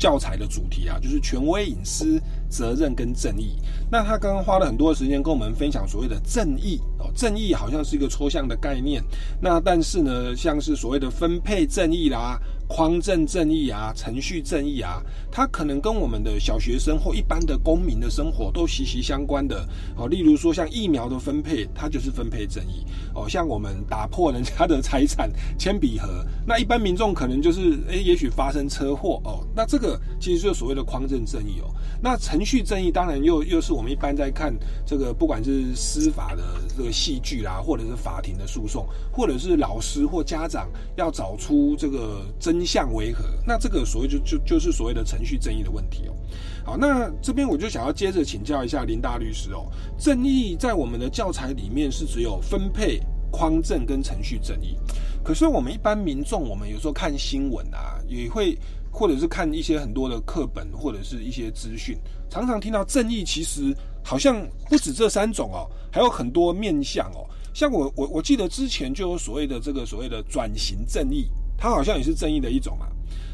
[0.00, 3.56] 教材的主题啊，就是权威、隐私、责任跟正义。
[3.90, 9.04] 那他刚刚花了很多的时间跟我们分享所谓的正义哦，正义好像是一个抽象的概念。
[9.40, 12.40] 那但是呢，像是所谓的分配正义啦。
[12.70, 20.06] 匡正正义啊，程序正义啊，它可能跟我们的小学生或一般的公民的生活都息息相关的哦。
[20.06, 23.28] 例如说，像疫苗的分配，它就是分配正义哦。
[23.28, 25.28] 像我们打破人家的财产，
[25.58, 29.44] 铅笔盒，那一般民众可能就是诶，也许发生车祸哦。
[29.52, 31.74] 那这个其实就是所谓的匡正正义哦。
[32.00, 34.54] 那程序正义当然又又是我们一般在看
[34.86, 42.59] 这个，不管是司法的这个戏剧啦，或者是法庭的诉讼，或者是老师或家长要找出这个真。
[42.60, 43.24] 真相为何？
[43.46, 46.14] 那这个所谓就就就是所谓的程序正义的问题哦。
[46.62, 49.66] 好，那这边我就想要接着请教一下林大律师哦。
[49.98, 53.00] 正义在我们的教材里面是只有分配、
[53.32, 54.76] 匡正跟程序正义。
[55.24, 58.58] 可是我们一般民众，我们有时候看新闻啊，也会
[58.90, 61.96] 或者是看一些很多的课本或者是一些资讯，
[62.28, 67.24] 常常听到正义其实好像不止这三种哦，还有很多面向哦。
[67.54, 71.30] 像我我我记得之前就有所谓的这个所谓的转型正义。
[71.60, 72.86] 它好像也是正义的一种嘛，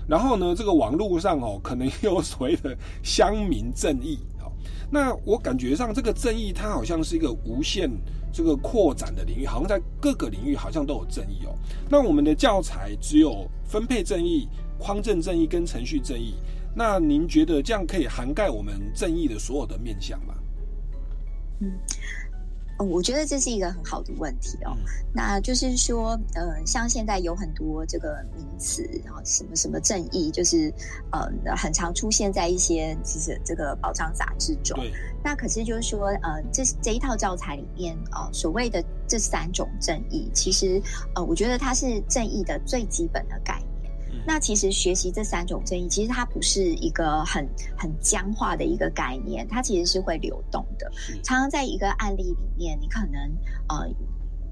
[0.09, 4.51] 然后呢，这个网络上哦， 可能有所谓的乡民正义哦。
[4.91, 7.89] 那我感觉上这个正义，它好像是一个无限
[8.33, 11.55] 这个扩展的领域，好像在各个领域好像都有正义哦。
[11.89, 16.35] 那我们的教材只有分配正义、匡正正义跟程序正义，
[16.75, 20.35] 那您觉得这样可以涵盖我们正义的所有的面向吗？
[21.61, 21.71] 嗯。
[22.79, 24.77] 我觉得这是一个很好的问题哦。
[25.15, 30.73] 那就是说，呃，像现在有很多这个名词然后，什么什么正义，就是
[31.11, 34.79] 呃，很常出现在一些其实这个保障杂志中。
[35.25, 40.81] 那可是就是说，呃，这这一套教材里面啊，所谓的这三种正义，其实
[41.15, 43.76] 呃，我觉得它是正义的最基本的概念。
[44.27, 50.91] 那其实学习这三种正义，其实它不是一个很很僵化的一个概念，它其实是会流动的。
[51.23, 53.21] 常常在一个案例里面，你可能
[53.69, 53.89] 呃。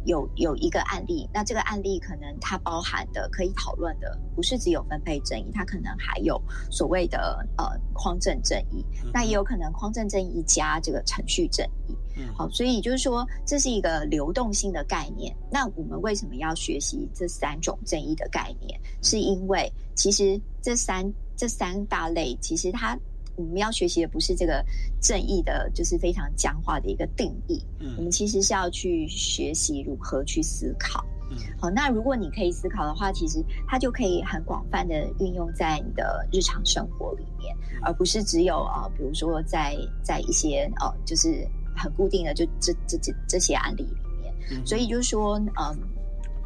[0.06, 6.38] 有有一个案例，那这个案例可能它包含的可以讨论的，不是只有分配正义，它可能还有
[6.70, 8.84] 所谓的呃匡正正义，
[9.14, 11.96] 那也有可能匡正正义加这个程序正义。
[12.36, 15.34] 好，所以就是说这是一个流动性的概念。
[15.50, 18.78] 那我们为什么要学习这三种正义的概念？
[19.02, 21.04] 是因为其实这三
[21.36, 22.98] 这三大类，其实它。
[23.36, 24.64] 我们要学习的不是这个
[25.00, 27.60] 正义的，就是非常僵化的一个定义。
[27.80, 31.04] 嗯，我们其实是要去学习如何去思考。
[31.32, 41.44] 嗯，好，那如果你可以思考的话，其实它就可以很广泛的运用在你的日常生活里面，而不是只有啊，比如说在在一些呃，就是
[41.76, 44.66] 很固定的就这这这这些案例里面。
[44.66, 45.78] 所以就是说，嗯。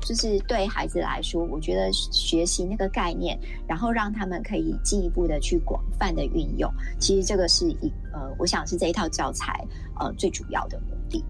[0.00, 3.36] 就是对孩子来说，我觉得学习那个概念，
[3.66, 9.60] 然后让他们可以进一步的去广泛的运用，其实这个是一呃，我想是这一套教材
[9.98, 10.80] 呃最主要的。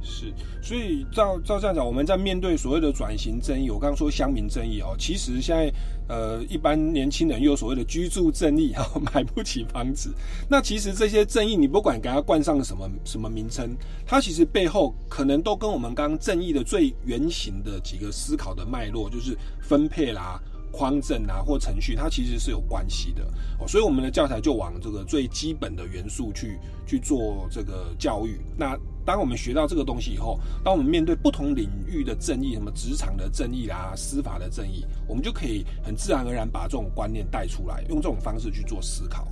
[0.02, 5.72] 是，所以照照这样讲，我们在面对所谓的转型争议，我刚刚说乡民争议哦，其实现在
[6.08, 10.10] 呃，一般年轻人又所谓的居住正义，哈，买不起房子。
[10.48, 20.40] 那其实这些正义，你不管给它冠上什么什么名称，它其实背后可能都跟我们刚刚正义的最原型的几个思考的脉络，就是分配啦。
[20.72, 23.24] 匡正啊，或程序，它其实是有关系的
[23.58, 28.38] 哦，所以我们的教材就往这个最基本的元素去去做这个教育。
[28.56, 39.26] 那当我们学到这个东西以后，当我们面对不同领域的正义，什么职场的正义啦、司法的正义，我们就可以很自然而然把这种观念带出来，用这种方式去做思考。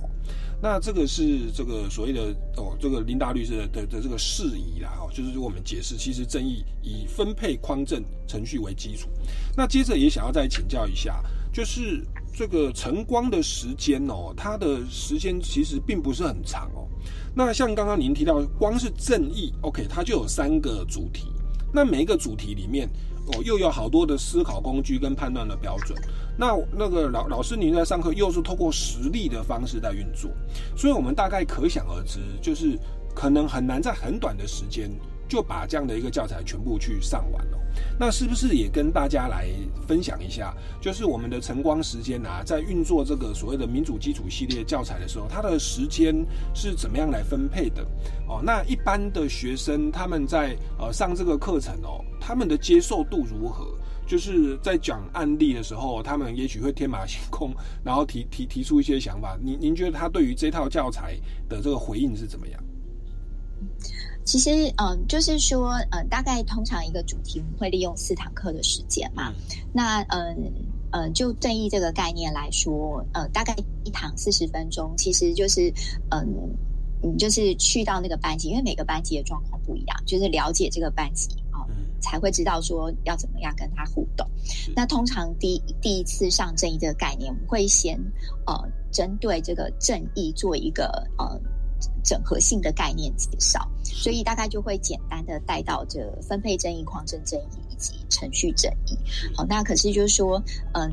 [0.59, 9.07] 那这个是这个所谓的哦，这个林达律师的的这个事宜啦，哈，就是我们解释，其实正义以分配匡正程序为基础。
[9.55, 11.21] 那接着也想要再请教一下，
[11.53, 16.87] 就是这个晨光的时间哦，它的时间其实并不是很长哦。
[17.35, 21.31] 那像刚刚您提到，光是正义，OK，它就有三个主题，
[21.71, 22.89] 那每一个主题里面。
[23.29, 26.01] 哦，又有好多的思考工具跟判断的标准。
[26.37, 30.29] 那那个老老师，您在上课又是透过实例的方式在运作，
[30.75, 32.77] 所以我们大概可想而知，就是
[33.15, 34.89] 可能很难在很短的时间
[35.27, 37.57] 就把这样的一个教材全部去上完了。
[37.99, 39.49] 那是不是也跟大家来
[39.87, 40.55] 分享一下？
[40.81, 47.83] 就是我们的晨光时间啊，在运作这个所谓的民主基础系列教材的时候，它的时间是怎么样来分配的？
[48.27, 53.65] 哦，那一般的学生他们在呃上这个课程哦，他们的接受度如何？
[54.07, 59.37] 就是在讲案例的时候，他们也许会天马行空，然后提提提出一些想法。
[59.43, 61.15] 您您觉得他对于这套教材
[61.47, 62.63] 的这个回应是怎么样？
[64.23, 69.31] 其实，嗯，就是说，嗯，大概通常一个主题会利用四堂课的时间嘛。
[69.71, 70.51] 那，嗯，
[70.91, 75.73] 呃，就正义这个概念来说，呃，大概一堂四十分钟，其实就是，
[76.11, 76.27] 嗯，
[77.01, 81.46] 你就是去到那个班级，因为每个班级的状况不一样，就是了解这个班级啊，
[82.01, 84.27] 才会知道说要怎么样跟他互动。
[84.75, 87.99] 那通常第第一次上正义这个概念，我们会先
[88.45, 88.53] 呃
[88.91, 91.39] 针对这个正义做一个呃。
[92.03, 98.97] 整合性的概念介绍，所以大概就会简单的带到这分配正义、匡正正义以及程序正义。
[99.35, 100.41] 好，那可是就是说，
[100.73, 100.89] 嗯，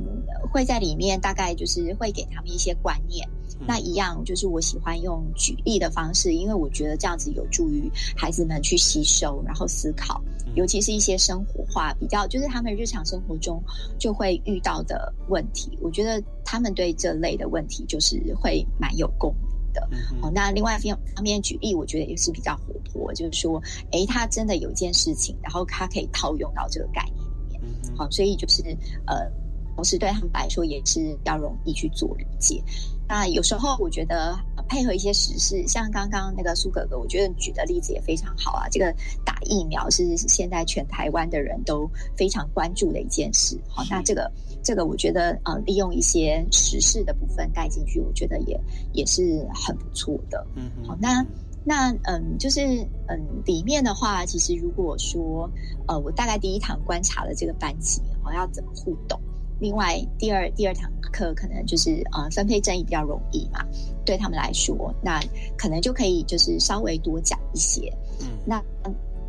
[0.53, 3.27] 会在里面大概就是会给他们一些观念。
[3.67, 10.23] 那一样就是我喜欢用举例的方式，因为我觉得这样子有助于孩子们去吸收，然后思考，
[10.55, 13.63] 尤其是一些生活化比较，就是他们日常生活中
[13.99, 15.79] 就会遇到的问题。
[15.81, 19.55] 我觉得他们对这类的问题就是会蛮有共鸣。
[19.75, 19.89] 的，
[20.23, 28.63] 好，那另外方方面举例，我觉得也是比较活泼，就是说，哎，他真的有一件事情，然后他可以套用到这个概念里面，好，所以就是
[29.05, 29.29] 呃，
[29.75, 32.63] 同时对他们来说也是要容易去做理解。
[33.09, 34.39] 那有时候我觉得
[34.69, 38.69] 配合一些时事，像刚刚那个苏哥哥，我觉得举的例子也非常好啊。
[38.71, 44.31] 这个打疫苗是现在全台湾的人都非常关注的一件事，好，那这个。
[44.67, 48.59] 这个我觉得，呃，利用一些时事的部分带进去，我觉得也
[48.95, 50.47] 也是很不错的。
[50.57, 51.23] 嗯，好，那
[51.63, 52.63] 那嗯，就是
[53.07, 55.51] 嗯，里面的话，其实如果说，
[55.87, 59.21] 呃，我大概第一堂观察了这个班级，哦，要怎么互动。
[59.61, 63.65] 另外，第二第二堂课可能就是呃，分配正义比较容易嘛，
[64.05, 65.21] 对他们来说，那
[65.57, 67.93] 可能就可以就是稍微多讲一些。
[68.21, 68.61] 嗯，那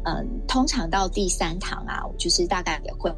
[0.03, 3.13] 嗯，通常到第三堂啊，我就是大概也会。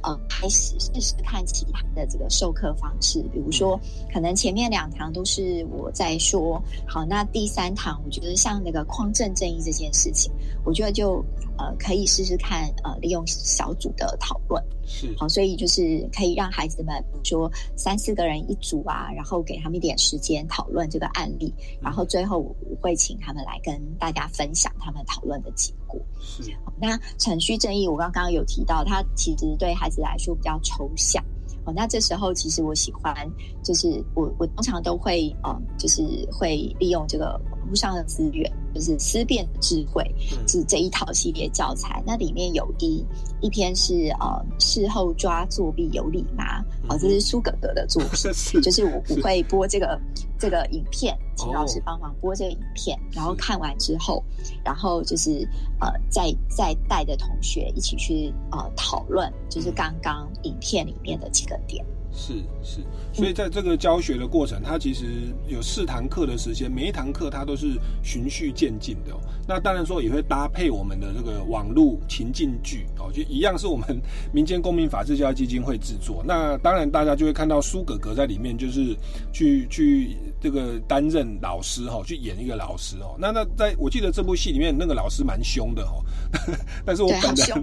[0.00, 3.78] 呃开始试试看其他的这个授课方式，比如说
[4.12, 10.32] 可能前面两堂都是我在说，好，那第三堂我觉得像那个匡正正义这件事情，
[10.64, 11.24] 我觉得就
[11.58, 26.00] 呃可以试试看呃利用小组的讨论，是好，所以就是可以让孩子们，比如说三四个人一组啊，然后给他们一点时间讨论这个案例，然后最后我会请他们来跟大家分享他们讨论的结果。
[26.20, 26.42] 是，
[26.80, 31.22] 那程序正义，我刚刚有提到，它其实对孩子来说比较抽象。
[31.68, 33.14] 哦，那这时候其实我喜欢，
[33.62, 36.02] 就是我我通常都会，呃，就是
[36.32, 40.02] 会利用这个网络上的资源，就是思辨智慧，
[40.46, 42.02] 是这一套系列教材。
[42.06, 43.04] 那里面有一
[43.42, 46.64] 一篇是呃事后抓作弊有理吗？
[46.88, 49.98] 哦，这是苏格格的作品， 就是我我会播这个
[50.38, 54.22] 这个影片，请老师帮忙播这个影片，然后看完之后，
[54.64, 55.46] 然后就是
[55.80, 61.84] 呃再再带着同学一起去呃讨论，就是刚刚影片里面的几个点。
[62.20, 62.32] 是
[62.64, 62.80] 是，
[63.12, 65.04] 所以在这个教学的过程，它其实
[65.46, 69.12] 有四堂课的时间，每一堂课它都是循序渐进的。
[69.14, 73.98] 哦那当然说也会搭配我们的这个网络情境剧哦，就一样是我们
[74.30, 76.22] 民间公民法治教育基金会制作。
[76.22, 78.94] 那当然大家就会看到苏格格在里面，就是
[79.32, 83.16] 去去这个担任老师哈，去演一个老师哦。
[83.18, 86.04] 那那在我记得这部戏里面那个老师蛮凶的哦，
[86.84, 87.62] 但是我本人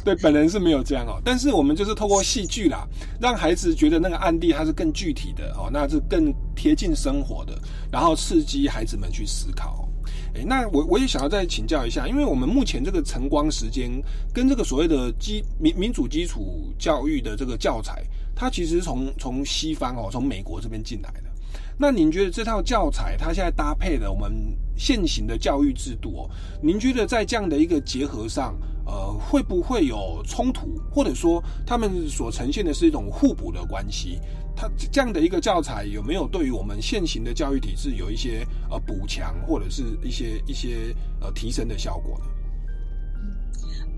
[0.04, 1.20] 对本人是没有这样哦。
[1.24, 2.86] 但是我们就是透过戏剧啦，
[3.20, 7.58] 让孩子觉得那个案例它是更具体的哦，那是更贴近生活的，
[7.90, 9.88] 然后刺激孩子们去思考。
[10.34, 13.90] 诶，那我我也想要再请教一下，因为我们目前这个晨光时间
[14.32, 18.02] 跟这个所谓的基民民主基础教育的这个教材，
[18.34, 21.30] 它其实从从西方哦，从美国这边进来的。
[21.76, 26.30] 那您觉得这套教材它现在搭配了我们现行的教育制度哦？
[26.62, 34.18] 您觉得在这样的一个结合上，呃，会不会有冲突，或者说他们所呈现的是一种互补的关系？
[34.56, 42.24] 它这样的一个教材有没有对于我们现行的教育体制有一些呃补强或者是一些一些呃提升的效果呢？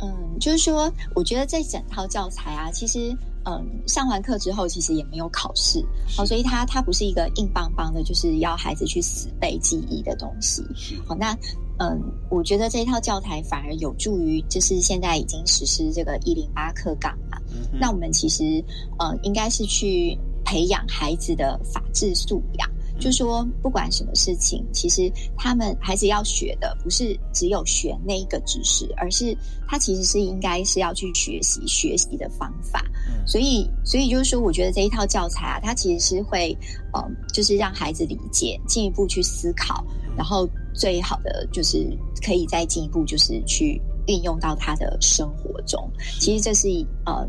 [0.01, 3.17] 嗯，就是说，我觉得这整套教材啊，其实。
[3.45, 5.85] 嗯，上完课之后其实也没有考试，
[6.17, 10.63] 好，所以它它不是一个硬邦邦的，就是要孩子去死背记忆的东西。
[11.05, 11.37] 好，那
[11.83, 17.37] 嗯，我觉得这一套教材反而有助于，就是现在已经实施这个一零八课纲嘛。
[17.73, 18.63] 那我们其实
[19.01, 22.71] 呃，应该是去培养孩子的法治素养。
[23.01, 32.85] 就说不管什么事情，其实他们孩子要学的不是只有学那一个知识，而是他其实是应该是要去学习学习的方法。
[33.27, 36.57] 所以，所以就是说，我觉得这一套教材啊，它其实是会，
[36.95, 39.85] 嗯，就是让孩子理解，进一步去思考，
[40.17, 41.87] 然后最好的就是
[42.25, 43.81] 可以再进一步就是去。
[44.09, 46.67] 运用到他的生活中，其实这是
[47.07, 47.25] 呃，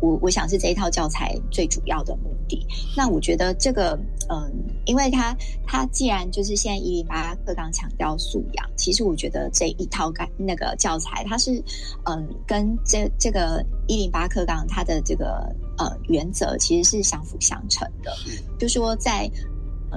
[0.00, 2.66] 我我想是这一套教材最主要的目的。
[2.96, 3.94] 那我觉得这个，
[4.30, 4.50] 嗯，
[4.86, 5.36] 因为他
[5.66, 11.62] 他既然就是现在一零八课纲强调素养，其实我觉得这一套干那个教材，它是
[12.06, 18.10] 嗯，跟这这个一零八课纲它的这个呃原则其实是相辅相成的，
[18.58, 19.30] 就说在。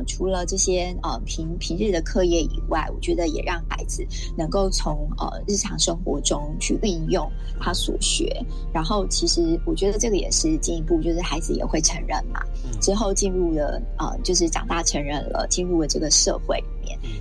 [0.05, 4.05] 除了这些呃平平日的课业以外，我觉得也让孩子
[4.37, 7.29] 能够从呃日常生活中去运用
[7.59, 8.43] 他所学。
[8.73, 12.41] 然后，其实我觉得这个也是进一步，就是孩子也会承认嘛。
[12.79, 16.63] 之后进入了呃，就是长大成人了，进入了这个社会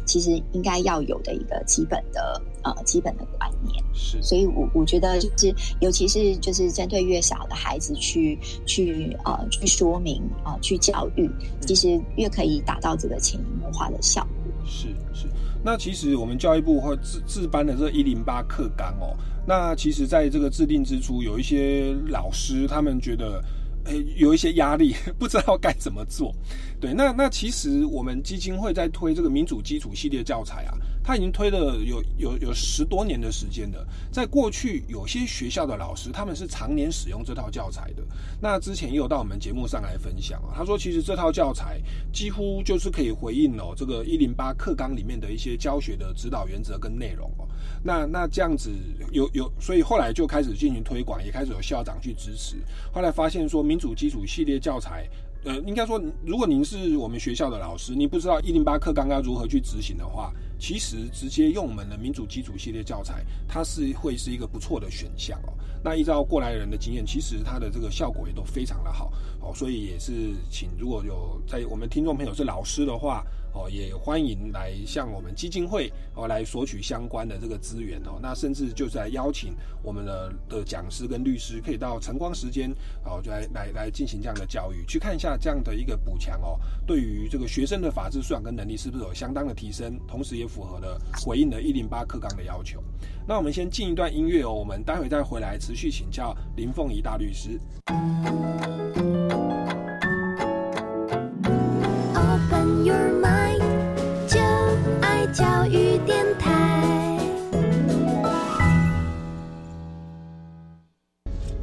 [0.04, 3.82] 其实应该要有的一个基本的呃基本的观念。
[3.94, 11.30] 是，所以我我觉得就是，尤其是就是针对越小的孩子去去呃去说明啊，去教育，
[11.60, 12.56] 其实越可以。
[12.66, 15.28] 达到这个潜移默化的效果是是，
[15.62, 19.14] 那其实我们教育部或自自颁的这一零八课纲哦，
[19.46, 23.40] 那其实在这个制定之初，有一些老师他们觉得，
[23.84, 26.34] 呃有一些压力， 不知道该怎么做。
[26.80, 30.74] 对，那那其实我们基金会在推这个民主基础系列教材啊。
[31.02, 33.86] 他已经推了有有有十多年的时间了。
[34.10, 38.02] 在过去，有些学校的老师他们是常年使用这套教材的。
[38.42, 41.80] 那之前也有到我们节目上来分享啊，他说其实这套教材
[42.12, 47.46] 几乎就是可以回应哦这个一零八课纲里面的一些教学的指导原则跟内容哦。
[47.84, 48.72] 那那这样子
[49.12, 52.56] 有有，所以后来就开始进行推广，也开始有校长去支持。
[52.92, 55.08] 后来发现说民主基础系列教材。
[55.46, 65.54] 呃，应该说，如果您是我们学校的老师，你不知道一零八课纲要如何去执行的话，其实直接用我们的民主基础系列教材，它是会是一个不错的选项哦。
[65.84, 69.54] 那依照过来人的经验，其实它的这个效果也都非常的好哦。
[69.54, 73.24] 所以也是请如果有在我们听众朋友是老师的话。
[73.56, 78.20] 哦，也欢迎来向我们基金会哦来索取相关的这个资源哦。
[78.20, 82.70] 那甚至就是来邀请我们的的讲师跟律师，可以到晨光时间
[83.02, 92.82] 哦，就来来来进行这样的教育，去看一下这样的一个补强哦，对于这个学生的法治素养跟能力是不是有相当的提升，同时也符合了回应了一零八课纲的要求。
[93.26, 97.58] 那我们先进一段音乐哦，我们待会再回来持续请教林凤仪大律师。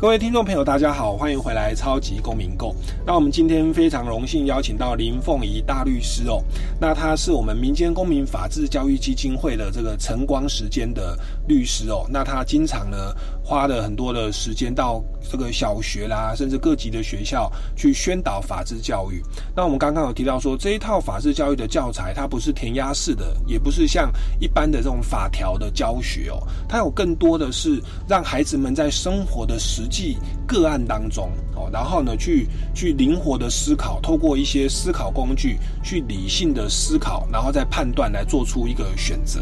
[0.03, 2.71] 各位听众朋友，大家好，欢迎回来《超级公民购》。
[3.05, 6.43] 那我们今天非常荣幸邀请到林凤仪大律师哦，
[6.77, 12.05] 那他是我们民间公民法治教育基金会的这个晨光时间的律师哦。
[12.09, 12.97] 那他经常呢
[13.43, 19.21] 花了很多的时间到这个小学啦，甚至各级的学校去宣导法治教育。
[19.53, 30.17] 那我们刚刚有提到说，这一套法治教育的教材，它不是填鸭式的，也不是像一般的这种法条的教学哦，它有更多的是让孩子们在生活的实际
[30.47, 39.41] 个案当中哦，然后呢去去灵活的思考，透过一些思考工具去理性的思考，然后再判断来做出一个选择。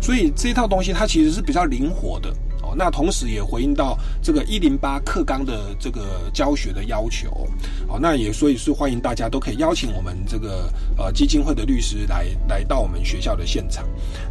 [0.00, 2.34] 所以这一套东西它其实是比较灵活的。
[2.76, 7.46] 那同时也回应到这个一零八课纲的这个教学的要求，
[7.88, 13.84] 好，那也所以是欢迎大家都可以邀请我们这个呃基金会的律师来来到我们学校的现场。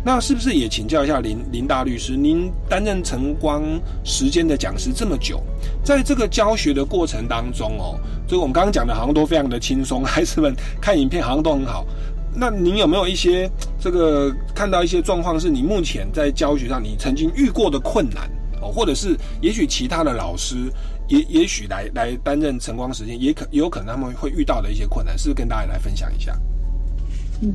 [0.03, 2.15] 那是不是也请教一下林林大律师？
[2.15, 3.63] 您担任晨光
[4.03, 5.41] 时间的讲师这么久，
[5.83, 11.85] 在这个教学的过程当中哦，这个我们刚刚讲的好像都非常的轻松，孩子们看影片好像都很好。
[12.35, 13.47] 那您有没有一些
[13.84, 18.29] 这个看到一些状况，是你目前在教学上你曾经遇过的困难
[18.61, 20.71] 哦，或者是也许其他的老师
[21.09, 26.34] 也也许来来担任晨光时间，也可也有可能他们会遇到的一些困难，是不是跟大家来分享一下？
[27.41, 27.53] 嗯，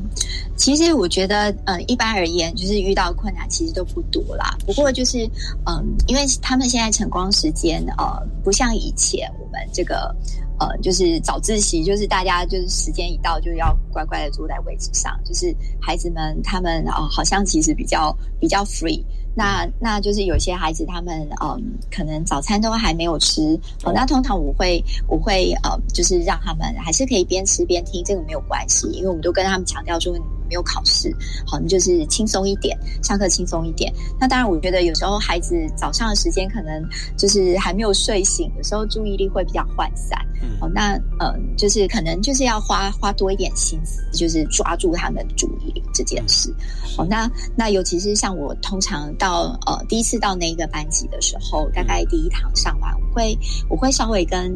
[0.55, 4.55] 其实我觉得，呃，一般而言，就是遇到困难其实都不多啦。
[4.67, 5.27] 不过就是，
[5.65, 8.05] 嗯，因为他们现在晨光时间，呃，
[8.43, 10.15] 不像以前我们这个。
[10.59, 19.03] 呃，就是早自习，就是大家就是时间一到就要乖乖的坐在位置上，就是孩子们他们啊，好像其实比较比较 free。
[19.35, 30.13] 那那就是有些孩子他们嗯，可能早餐都还没有吃，哦，那通常我会我会呃，就是让他们还是可以边吃边听，这个没有关系，因为我们都跟他们强调说。
[30.49, 33.93] 没有考试，好，你就是轻松一点，上课轻松一点。
[34.19, 36.83] 那当然，我觉得有时候孩子早上的时间可能
[37.15, 40.19] 就是还没有睡醒，有时候注意力会比较涣散。
[40.59, 46.53] 好，那呃，就是可能就是要花花多一点心思，就是抓住他们注意力这件事。
[46.97, 53.37] 好，那那尤其是像我通常到呃第一次到那一个班级的时候，大概第一堂上完，我会
[53.69, 54.51] 我会稍微跟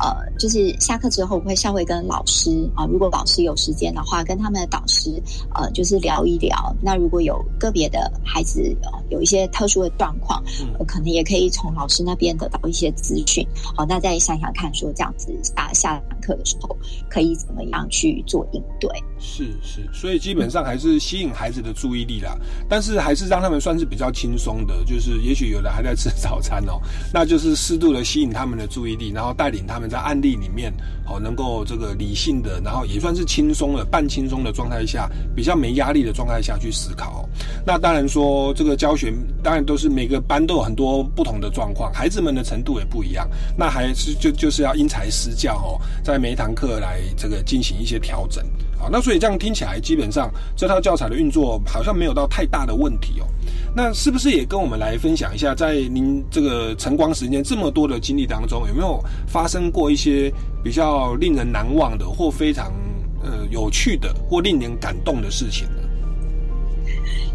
[0.00, 5.22] 呃，就是下课之后我会稍微跟老师啊，如果老师有时间的话，跟他们的导师。
[5.54, 6.74] 呃，就是聊一聊。
[6.82, 10.42] 那如果有个别的孩子呃有一些特殊的状况，
[10.86, 13.46] 可能也可以从老师那边得到一些资讯。
[13.76, 16.76] 好，那再想想看，说这样子下下堂课的时候
[17.08, 18.90] 可以怎么样去做应对？
[19.18, 22.36] 是是，所以基本上还是吸引孩子的注意力啦。
[22.68, 26.80] 但是还是让他们算是比较轻松的，就是也许有的还在吃 早餐哦，
[27.12, 30.72] 那就是适度的吸引他们的注意力，然后带领他们在案例里面，
[31.04, 35.08] 好能够这个理性的，然后也算是轻松的半轻松的状态下。
[35.34, 37.28] 比较没压力的状态下去思考，
[37.64, 39.12] 那当然说这个教学
[39.42, 48.44] 当然都是每个班都有很多不同的状况，孩子们的程度也不一样，那还是就就是要因材施教哦，在每一堂课来这个进行一些调整
[48.78, 53.26] 好，那所以这样听起来，基本上这套教材的运作好像没有到太大的问题哦。
[53.74, 62.72] 那是不是也跟我们来分享一下，在您这个晨光时间这么多的经历当中，有没有发生过一些比较令人难忘的或非常？
[63.26, 65.82] 呃，有趣的或令人感动的事情呢？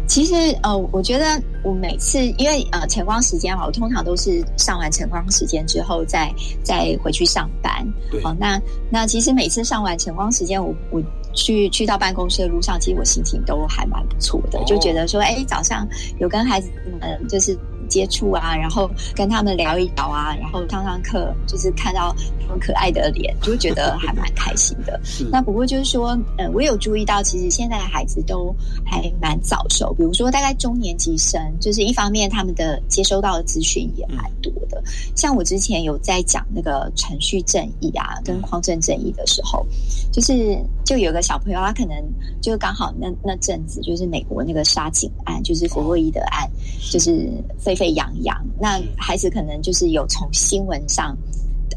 [0.08, 6.30] 其实，呃，我觉得我每次因为呃晨光时间嘛，我通常都是上完晨光时间之后再
[6.62, 7.86] 再回去上班。
[8.22, 11.02] 好，那那其实每次上完晨光时间，我我
[11.34, 15.86] 去去到办公室的路上，其实我心情都还蛮不错的，就觉得说，哎，早上
[16.18, 16.70] 有跟孩子
[17.00, 17.56] 们就是。
[17.92, 24.98] 接触啊，然后跟他们聊一聊啊，然后上上课，就是看到他们可爱的脸，就觉得还蛮开心的。
[25.30, 29.92] 那不过就是说，呃，我有注意到，其实现在的孩子都还蛮早熟。
[29.92, 34.82] 比如说，大概中年级生，就是一方面他们的接收到的资讯也蛮多的。
[35.14, 39.66] 像我之前有在讲那个程序正义啊，跟匡正正义的时候，
[40.10, 41.94] 就是就有个小朋友，他可能
[42.40, 46.50] 就刚好那那阵子，就是美国那个杀警案，就是弗洛伊德案，
[46.90, 47.28] 就是
[47.58, 47.81] 非。
[47.82, 51.18] 沸扬扬，那孩子可能就是有从新闻上，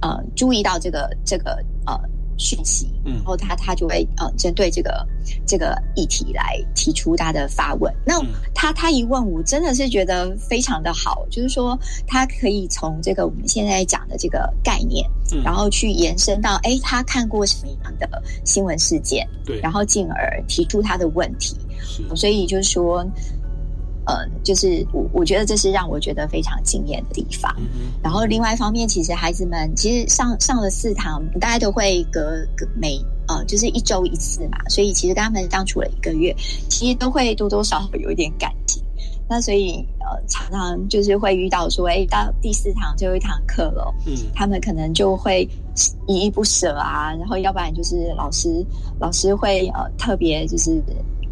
[0.04, 2.00] 呃，注意到这个这个呃
[2.38, 5.04] 讯息，然后他他就会呃针对这个
[5.48, 7.92] 这个议题来提出他的发问。
[8.06, 8.22] 那
[8.54, 11.76] 他他一问，我真的是觉得非常的好，就是说
[12.06, 15.10] 他可以从这个我们现在讲的这个概念，
[15.44, 21.58] 然后去延伸到哎他看过什么样的新闻事件，对，然后进而提出他的问题。
[22.16, 23.04] 所以就是说。
[24.08, 27.54] 呃，就是我我觉得这是让我觉得非常惊艳的地方。
[28.04, 32.22] 然后另外一方面，其实孩子们其实上上了四堂，大家都会隔
[32.56, 36.36] 隔每呃就是一周一次嘛，所以其实跟他们相处了一个月，
[36.70, 38.84] 其实都会多多少少有一点感情。
[39.28, 45.50] 那所以呃常常就是会遇到说，哎，到第四堂最后一堂课了，嗯，他们可能就会
[46.06, 48.64] 依依不舍啊，然后要不然就是老师
[49.00, 50.80] 老师会呃特别就是。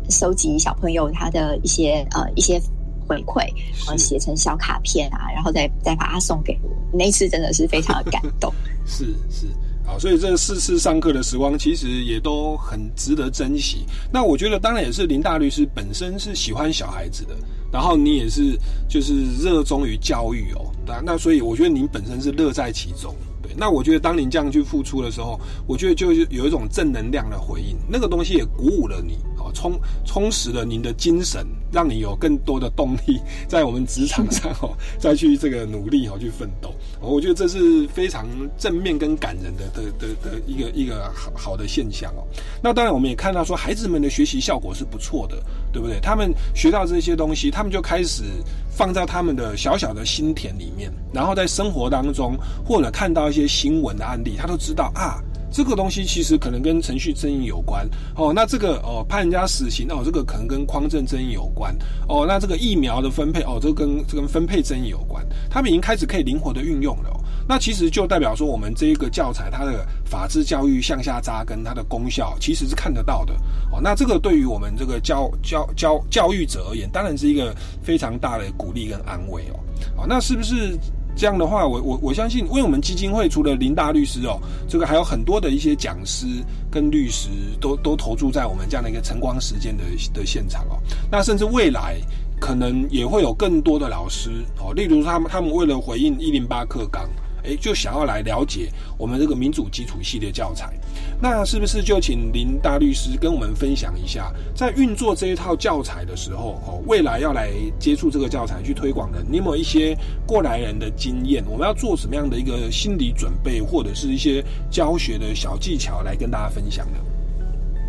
[0.10, 2.62] 收集小朋友他的一些呃一些
[3.08, 3.46] 回馈，
[3.88, 6.70] 呃写成小卡片啊，然后再再把它送给我。
[6.92, 8.54] 那次真的是非常的感动。
[8.86, 9.48] 是是，
[9.86, 13.86] 好，所以这四次上课的时光其实也都很值得珍惜。
[14.12, 17.36] 那我觉得当然也是林大律师本身是喜欢小孩子的，
[17.72, 23.16] 然后你也是就是热衷于教育哦，那那所以我觉得您本身是乐在其中。
[23.42, 29.18] 对，那我觉得当您这样去付出的时候，我觉得就有一种正能量的回应，那个东西也鼓舞了你。
[29.54, 36.74] 充充实了您的精神，让你有更多的动力在我们职场上 哦，再去这个努力哦，去奋斗。
[37.00, 38.28] 我觉得这是非常
[38.58, 42.24] 正面跟感人的的的的一个一个好好的现象哦。
[42.62, 45.38] 那当然，我们也看到说，孩子们的学习效果是不错的，
[45.72, 46.00] 对不对？
[46.02, 48.24] 他们学到这些东西，他们就开始
[48.70, 55.22] 放在他们的小小的心田里面，然后在生活当中或者看到一些新闻的案例，他都知道啊。
[55.54, 61.78] 这个东西其实可能跟程序正义有关哦，那这个哦判人家死刑哦，这个可能跟匡正争议有关
[62.10, 67.12] 哦，那这个疫苗的分配哦，这跟这跟分配争议有关，他们已经开始可以灵活的运用了。
[67.48, 73.34] 那其实就代表说，我们这一个教材它的法治教育向下扎根，它的功效其实是看得到的
[73.72, 73.80] 哦。
[73.80, 79.60] 那这个对于我们这个教教教教育者而言，当然是一个非常大的鼓励跟安慰哦。
[79.96, 80.80] 好，那是不是？
[81.16, 86.26] 这样的话，我我我相信，因为我们基金会除了林大律师哦，这个还有很多的一些讲师
[86.72, 87.30] 跟律师
[87.62, 89.84] 都都投注在我们这样的一个晨光时间的
[90.14, 90.78] 的现场哦。
[91.12, 91.98] 那甚至未来
[92.40, 97.08] 可能也会有更多的老师哦，例如他们他们为了回应一零八课纲。
[97.44, 100.74] 哎，就想要来了解我们这个民主基础系列教材，
[101.22, 111.44] 那是不是就请林大律师跟我们分享一下，在运作这一套教材的时候，哦，未来要来接触这个教材去推广的，你有没有一些过来人的经验？
[111.48, 116.98] 我们要做什么样的一个心理准备，或者是一些教学的小技巧来跟大家分享呢？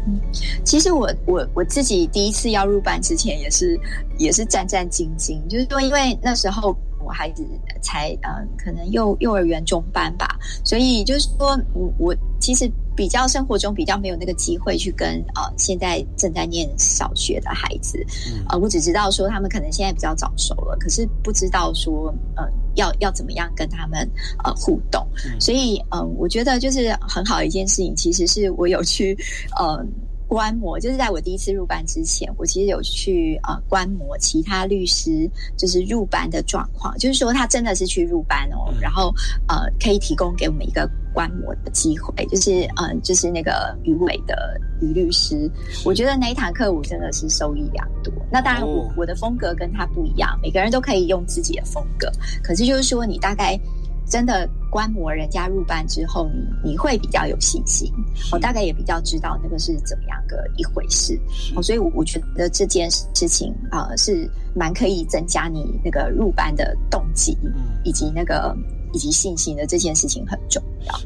[0.07, 0.21] 嗯，
[0.65, 3.79] 其实我我我自己第一次要入班之前，也是
[4.19, 6.77] 也是战战兢兢，就是说，因为那时候。
[7.05, 7.47] 我孩子
[7.83, 18.05] 才呃，可能幼幼儿园中班吧，所以就是说，我我其实比较生活中比较没有那个机会去跟呃现在正在念小学的孩子，
[18.49, 22.45] 呃，我只知道说他们可能现在比较早熟了，可是不知道说呃
[22.75, 24.09] 要要怎么样跟他们
[24.43, 25.07] 呃互动，
[25.39, 29.17] 所以嗯，我觉得就是很好的一件事情，其实是我有去
[29.59, 29.85] 呃。
[30.27, 39.15] 观摩就是在我第一次入班之前，我其实有去呃观摩其他律师就是入班的状况，就是说他真的是去入班哦，然后
[39.49, 45.51] 呃可以提供给我们一个观摩的机会，就是嗯就是那个余伟的余律师，
[45.85, 48.13] 我觉得那一堂课我真的是受益良多。
[48.33, 52.11] 那当然我我的风格跟他不一样，每个人都可以用自己的风格，
[52.43, 53.59] 可是就是说你大概。
[54.07, 56.29] 真的观摩人家入班之后，
[56.63, 57.91] 你你会比较有信心，
[58.33, 61.19] 我大概也比较知道那个是怎么样的一回事，
[61.57, 67.37] 哦，所以我觉得这件事情啊是蛮可以增加你那个入班的动机，
[67.85, 68.57] 以及那个
[68.93, 71.01] 以及信心的这件事情很重要。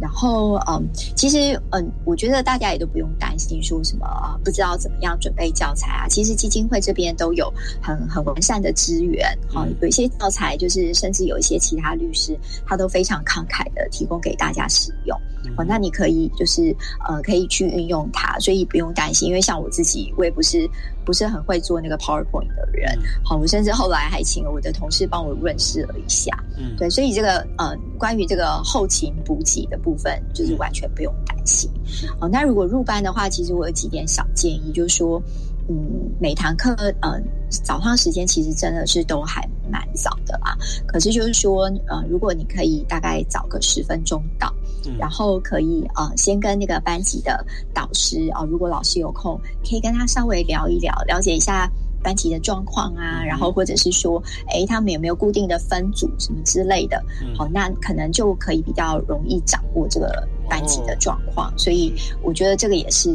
[0.00, 4.06] 然后，嗯，其实，嗯，我觉得大家也都不用担心说什么
[4.44, 6.08] 不知道怎么样准备教材啊。
[6.08, 7.50] 其实基金会这边都有
[7.80, 15.16] 很很完善的资源，哈，有一些教材就是甚至有一些其他律师他都非常慷慨的提供给大家使用。
[15.56, 16.74] 哦，那你可以就是
[17.06, 19.28] 呃可以去运用它，所以不用担心。
[19.28, 20.68] 因为像我自己，我也不是
[21.04, 26.32] 不是很会做那个 PowerPoint 的人，好，我甚至后来还请了我的同事帮我润饰了一下。
[26.56, 29.78] 嗯，对，所以这个呃关于这个后勤补给的。
[29.84, 31.70] 部分就是完全不用担心。
[32.18, 35.22] 哦，那如果入班的话，其实我有几点小建议，就是说，
[35.68, 35.76] 嗯，
[36.18, 40.56] 每堂课，嗯，早上时间其实真的是都还蛮早的啦。
[40.86, 44.50] 可是就是说，呃，如果你可以大概早个十分钟到，
[44.98, 47.44] 然后可以呃先跟那个班级的
[47.74, 49.38] 导师啊，如果老师有空，
[49.68, 51.70] 可以跟他稍微聊一聊，了解一下。
[52.04, 57.02] 班级的状况啊，然后或者是说，哎，他们有没有固定的分组什么之类的？
[57.34, 61.92] 好，那可能就可以比较容易掌握这个班级的状况，所以
[62.22, 63.10] 我觉得这个也是，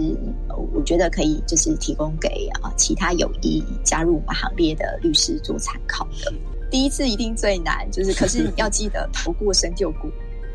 [0.73, 6.33] 我觉得可以就是提供给啊其他有意加入我们行列的律师做参考的。
[6.71, 10.09] 第一次一定最难，就是可是要记得头过身就过。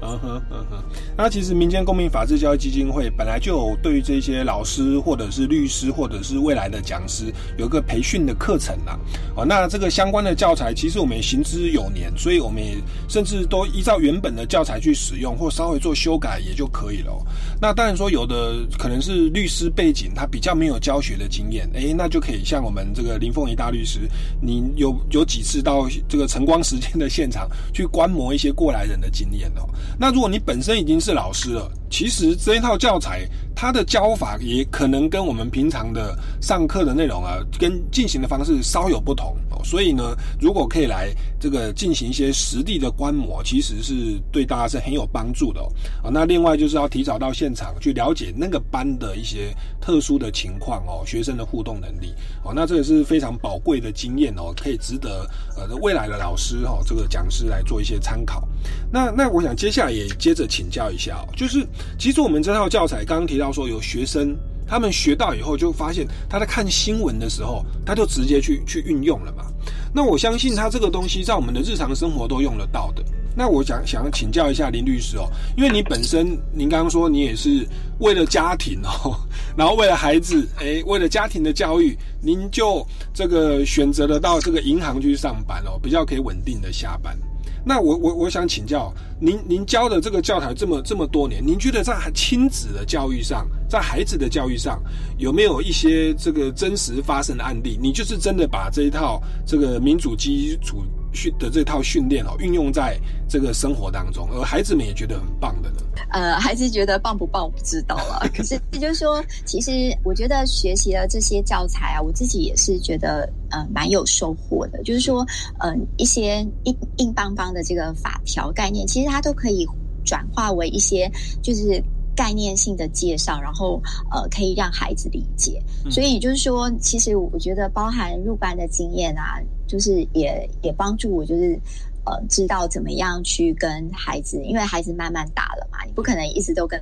[0.07, 0.84] 嗯哼嗯哼，
[1.16, 8.98] 那其实民间公民法治教育基金会本来就有对于这些老师或者是律师或者是未来的讲师有一个培训的课程啦。
[9.34, 12.76] 哦，那这个相关的教材其实我们也行之有年，所以我们也
[13.09, 17.11] 甚至都依照原本的教材去使用，或稍微做修改也就可以了。
[17.59, 24.00] 那当然说有的可能是律师背景，他比较没有教学的经验，诶，那就可以像我们这个林凤仪大律师，
[24.42, 29.66] 你有有几次到这个晨光时间的现场去观摩一些过来人的经验哦。
[29.99, 39.62] 那如果你本身已经是老师了，其实这一套教材它的教法也可能跟我们平常的上课的内容啊，跟进行的方式稍有不同哦。
[39.64, 45.61] 所以呢，如果可以来这个进行一些实地的观摩，其实是对大家是很有帮助的
[46.03, 46.11] 哦。
[46.12, 58.47] 那另外就是要提早到现场去了解那个班的一些特殊的情况哦，学生的互动能力哦，那这个是非常宝贵的经验哦，可以值得呃未来的老师哈这个讲师来做一些参考。
[58.90, 61.66] 那那我想接下也接着请教一下哦，就是
[61.98, 69.44] 其实我们这套教材刚刚提到说有学生他们学到以后就发现他在看新闻的时候他就直接去去运用了嘛。
[69.92, 73.04] 那我相信他这个东西在我们的日常生活都用得到的。
[73.36, 77.66] 那我想想要请教一下林律师哦，因为你本身您刚刚说你也是
[77.98, 79.18] 为了家庭哦，
[79.58, 87.18] 然后为了孩子，诶，为了家庭的教育，您就这个选择了到这个银行去上班哦，比较可以稳定的下班。
[87.64, 94.82] 那我我我想请教您，您教的这个教材这么这么多年，您觉得在亲子的教育上，在孩子的教育上，
[95.16, 97.78] 有没有一些这个真实发生的案例？
[97.80, 100.84] 你就是真的把这一套这个民主基础
[101.14, 102.98] 训的这套训练哦，运用在
[103.28, 105.76] 这个生活当中，而孩子们也觉得很棒的呢？
[106.10, 108.28] 呃，孩子觉得棒不棒，我不知道了。
[108.36, 114.82] 可是也就是说，其实我觉得学习了这些教材啊，我自己也是觉得呃蛮有收获的。
[114.82, 115.24] 就是说，
[115.60, 119.66] 嗯，一些硬硬邦邦的这个法条概念，其实它都可以
[120.04, 121.10] 转化为一些
[121.42, 121.82] 就是
[122.14, 125.62] 概念性的介绍，然后呃可以让孩子理解。
[125.90, 131.58] 所以就是说，其实我觉得包含入班的经验啊，就是也也帮助我，就是
[132.04, 136.80] 呃知道怎么样去跟孩子，因为孩子慢慢大了嘛，你不可能一直都跟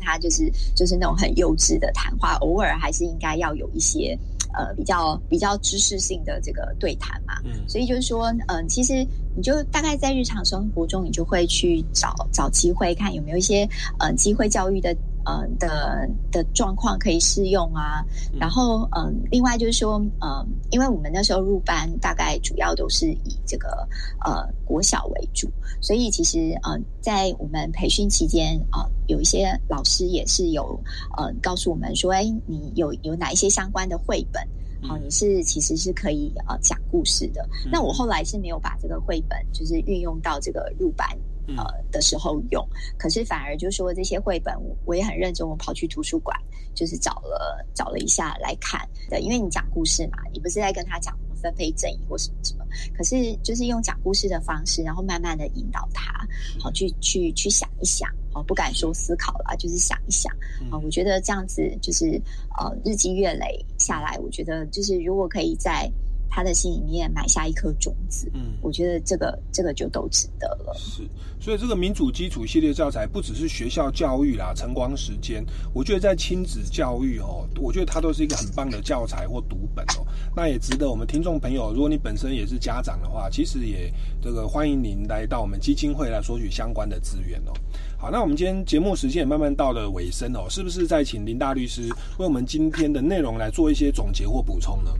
[0.00, 4.18] 他就是就是那种很幼稚的谈话，偶尔还是应该要有一些。
[4.56, 14.96] 呃，比较比较知识性的这个对谈嘛，嗯，所以就是说，嗯，其实你就大概在日常生活中，你就会去找找机会，看有没有一些呃机会教育的。
[15.24, 18.04] 呃的的状况可以适用啊，
[18.38, 23.88] 然后嗯，另外就是说，嗯，因为我们那时候入班大概主要都是以这个
[24.24, 25.48] 呃国小为主，
[25.80, 30.78] 所以其实呃在我们培训期间啊，有一些老师也是有
[31.16, 34.42] 呃告诉我们说，哎，你有有哪一些相关的绘本，
[34.82, 37.46] 好，你是其实是可以呃讲故事的。
[37.70, 41.08] 那我后来是没有把这个绘本就是运用到这个入班。
[41.56, 42.66] 呃的时候用，
[42.98, 46.36] 可是反而就说这些绘本，我也很认真，我跑去图书馆，
[46.74, 52.64] 就是找了找了一下来看的，因为你讲故事嘛，你不是在跟他讲分配正义或什么什么，
[52.96, 56.26] 可是就是用讲故事的方式，然后慢慢的引导他，
[56.58, 60.32] 好去去去想一想，哦，不敢说思考了，就是想一想，
[60.70, 62.20] 啊，我觉得这样子就是
[62.58, 65.90] 呃日积月累下来，我觉得就是如果可以在。
[66.34, 70.74] 他的心里面埋下一颗种子，嗯，我觉得这个这个就都值得了。
[70.76, 71.08] 是，
[71.38, 80.04] 所以这个民主基础系列教材不只是学校教育啦，晨光时间，我觉得在亲子教育哦，我觉得它都是一个很棒的教材或读本哦。
[80.34, 83.88] 那也值得我们听众朋友，如果你本身也是家长的话，其实也
[84.20, 87.52] 这个欢迎您来到我们基金会来索取相关的资源哦。
[87.96, 91.82] 好，那我们今天节目时间也慢慢到了尾声哦，是不是再请林大律师
[92.18, 94.90] 为我们今天的内容来做一些总结或补充呢？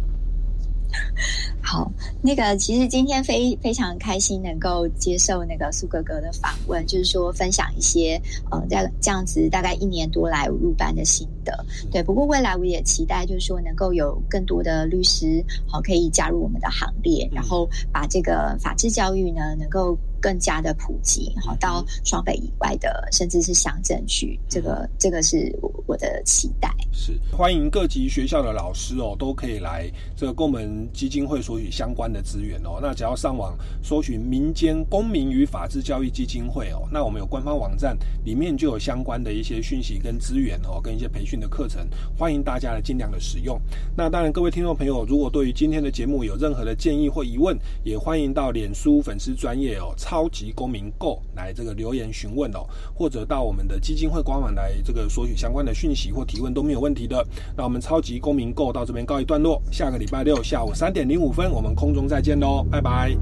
[1.61, 1.91] 好，
[2.23, 8.21] 那个其实今天非非常开心能够接受那个苏哥哥的访问，就是说分享一些
[8.51, 11.65] 呃在这样子大概一年多来入班的心得。
[11.91, 19.97] 对，不过未来我也期待就是说能够有更多的律师好可以加入我们的行列，然后把这个法治教育呢能够。
[20.25, 26.75] 更加的普及，好到双北以外的，甚至是乡镇去，这个这个是我我的期待。
[26.93, 32.79] 是欢迎各级学校的老师哦，都可以来这个跟我们基金会索取相关的资源哦。
[32.81, 37.95] 那只要上网搜寻民间公民与法治教育基金会哦，那我们有官方网站，
[38.25, 43.61] 里面就有相关的一些讯息跟资源哦，跟一些培训的课程，欢迎大家来尽量的使用。
[43.95, 49.93] 那当然，各位听众朋友，如果对于今天的节目有任何的建议或疑问，也欢迎到脸书粉丝专业哦。
[50.15, 52.61] 超级公民购来这个留言询问哦，
[52.95, 57.27] 或者到我们的基金会官网来这个索取相关的讯息或提问都没有问题的。
[57.57, 63.19] 那我们超级公民购到这边告一段落，下个礼拜六下午三点零五分，我们空中再见喽，拜拜，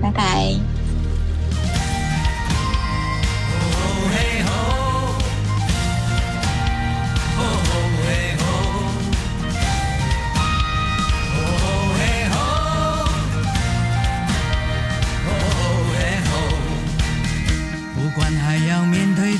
[0.00, 0.54] 拜拜。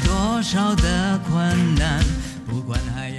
[0.05, 2.03] 多少的困难
[2.46, 3.17] 不管还有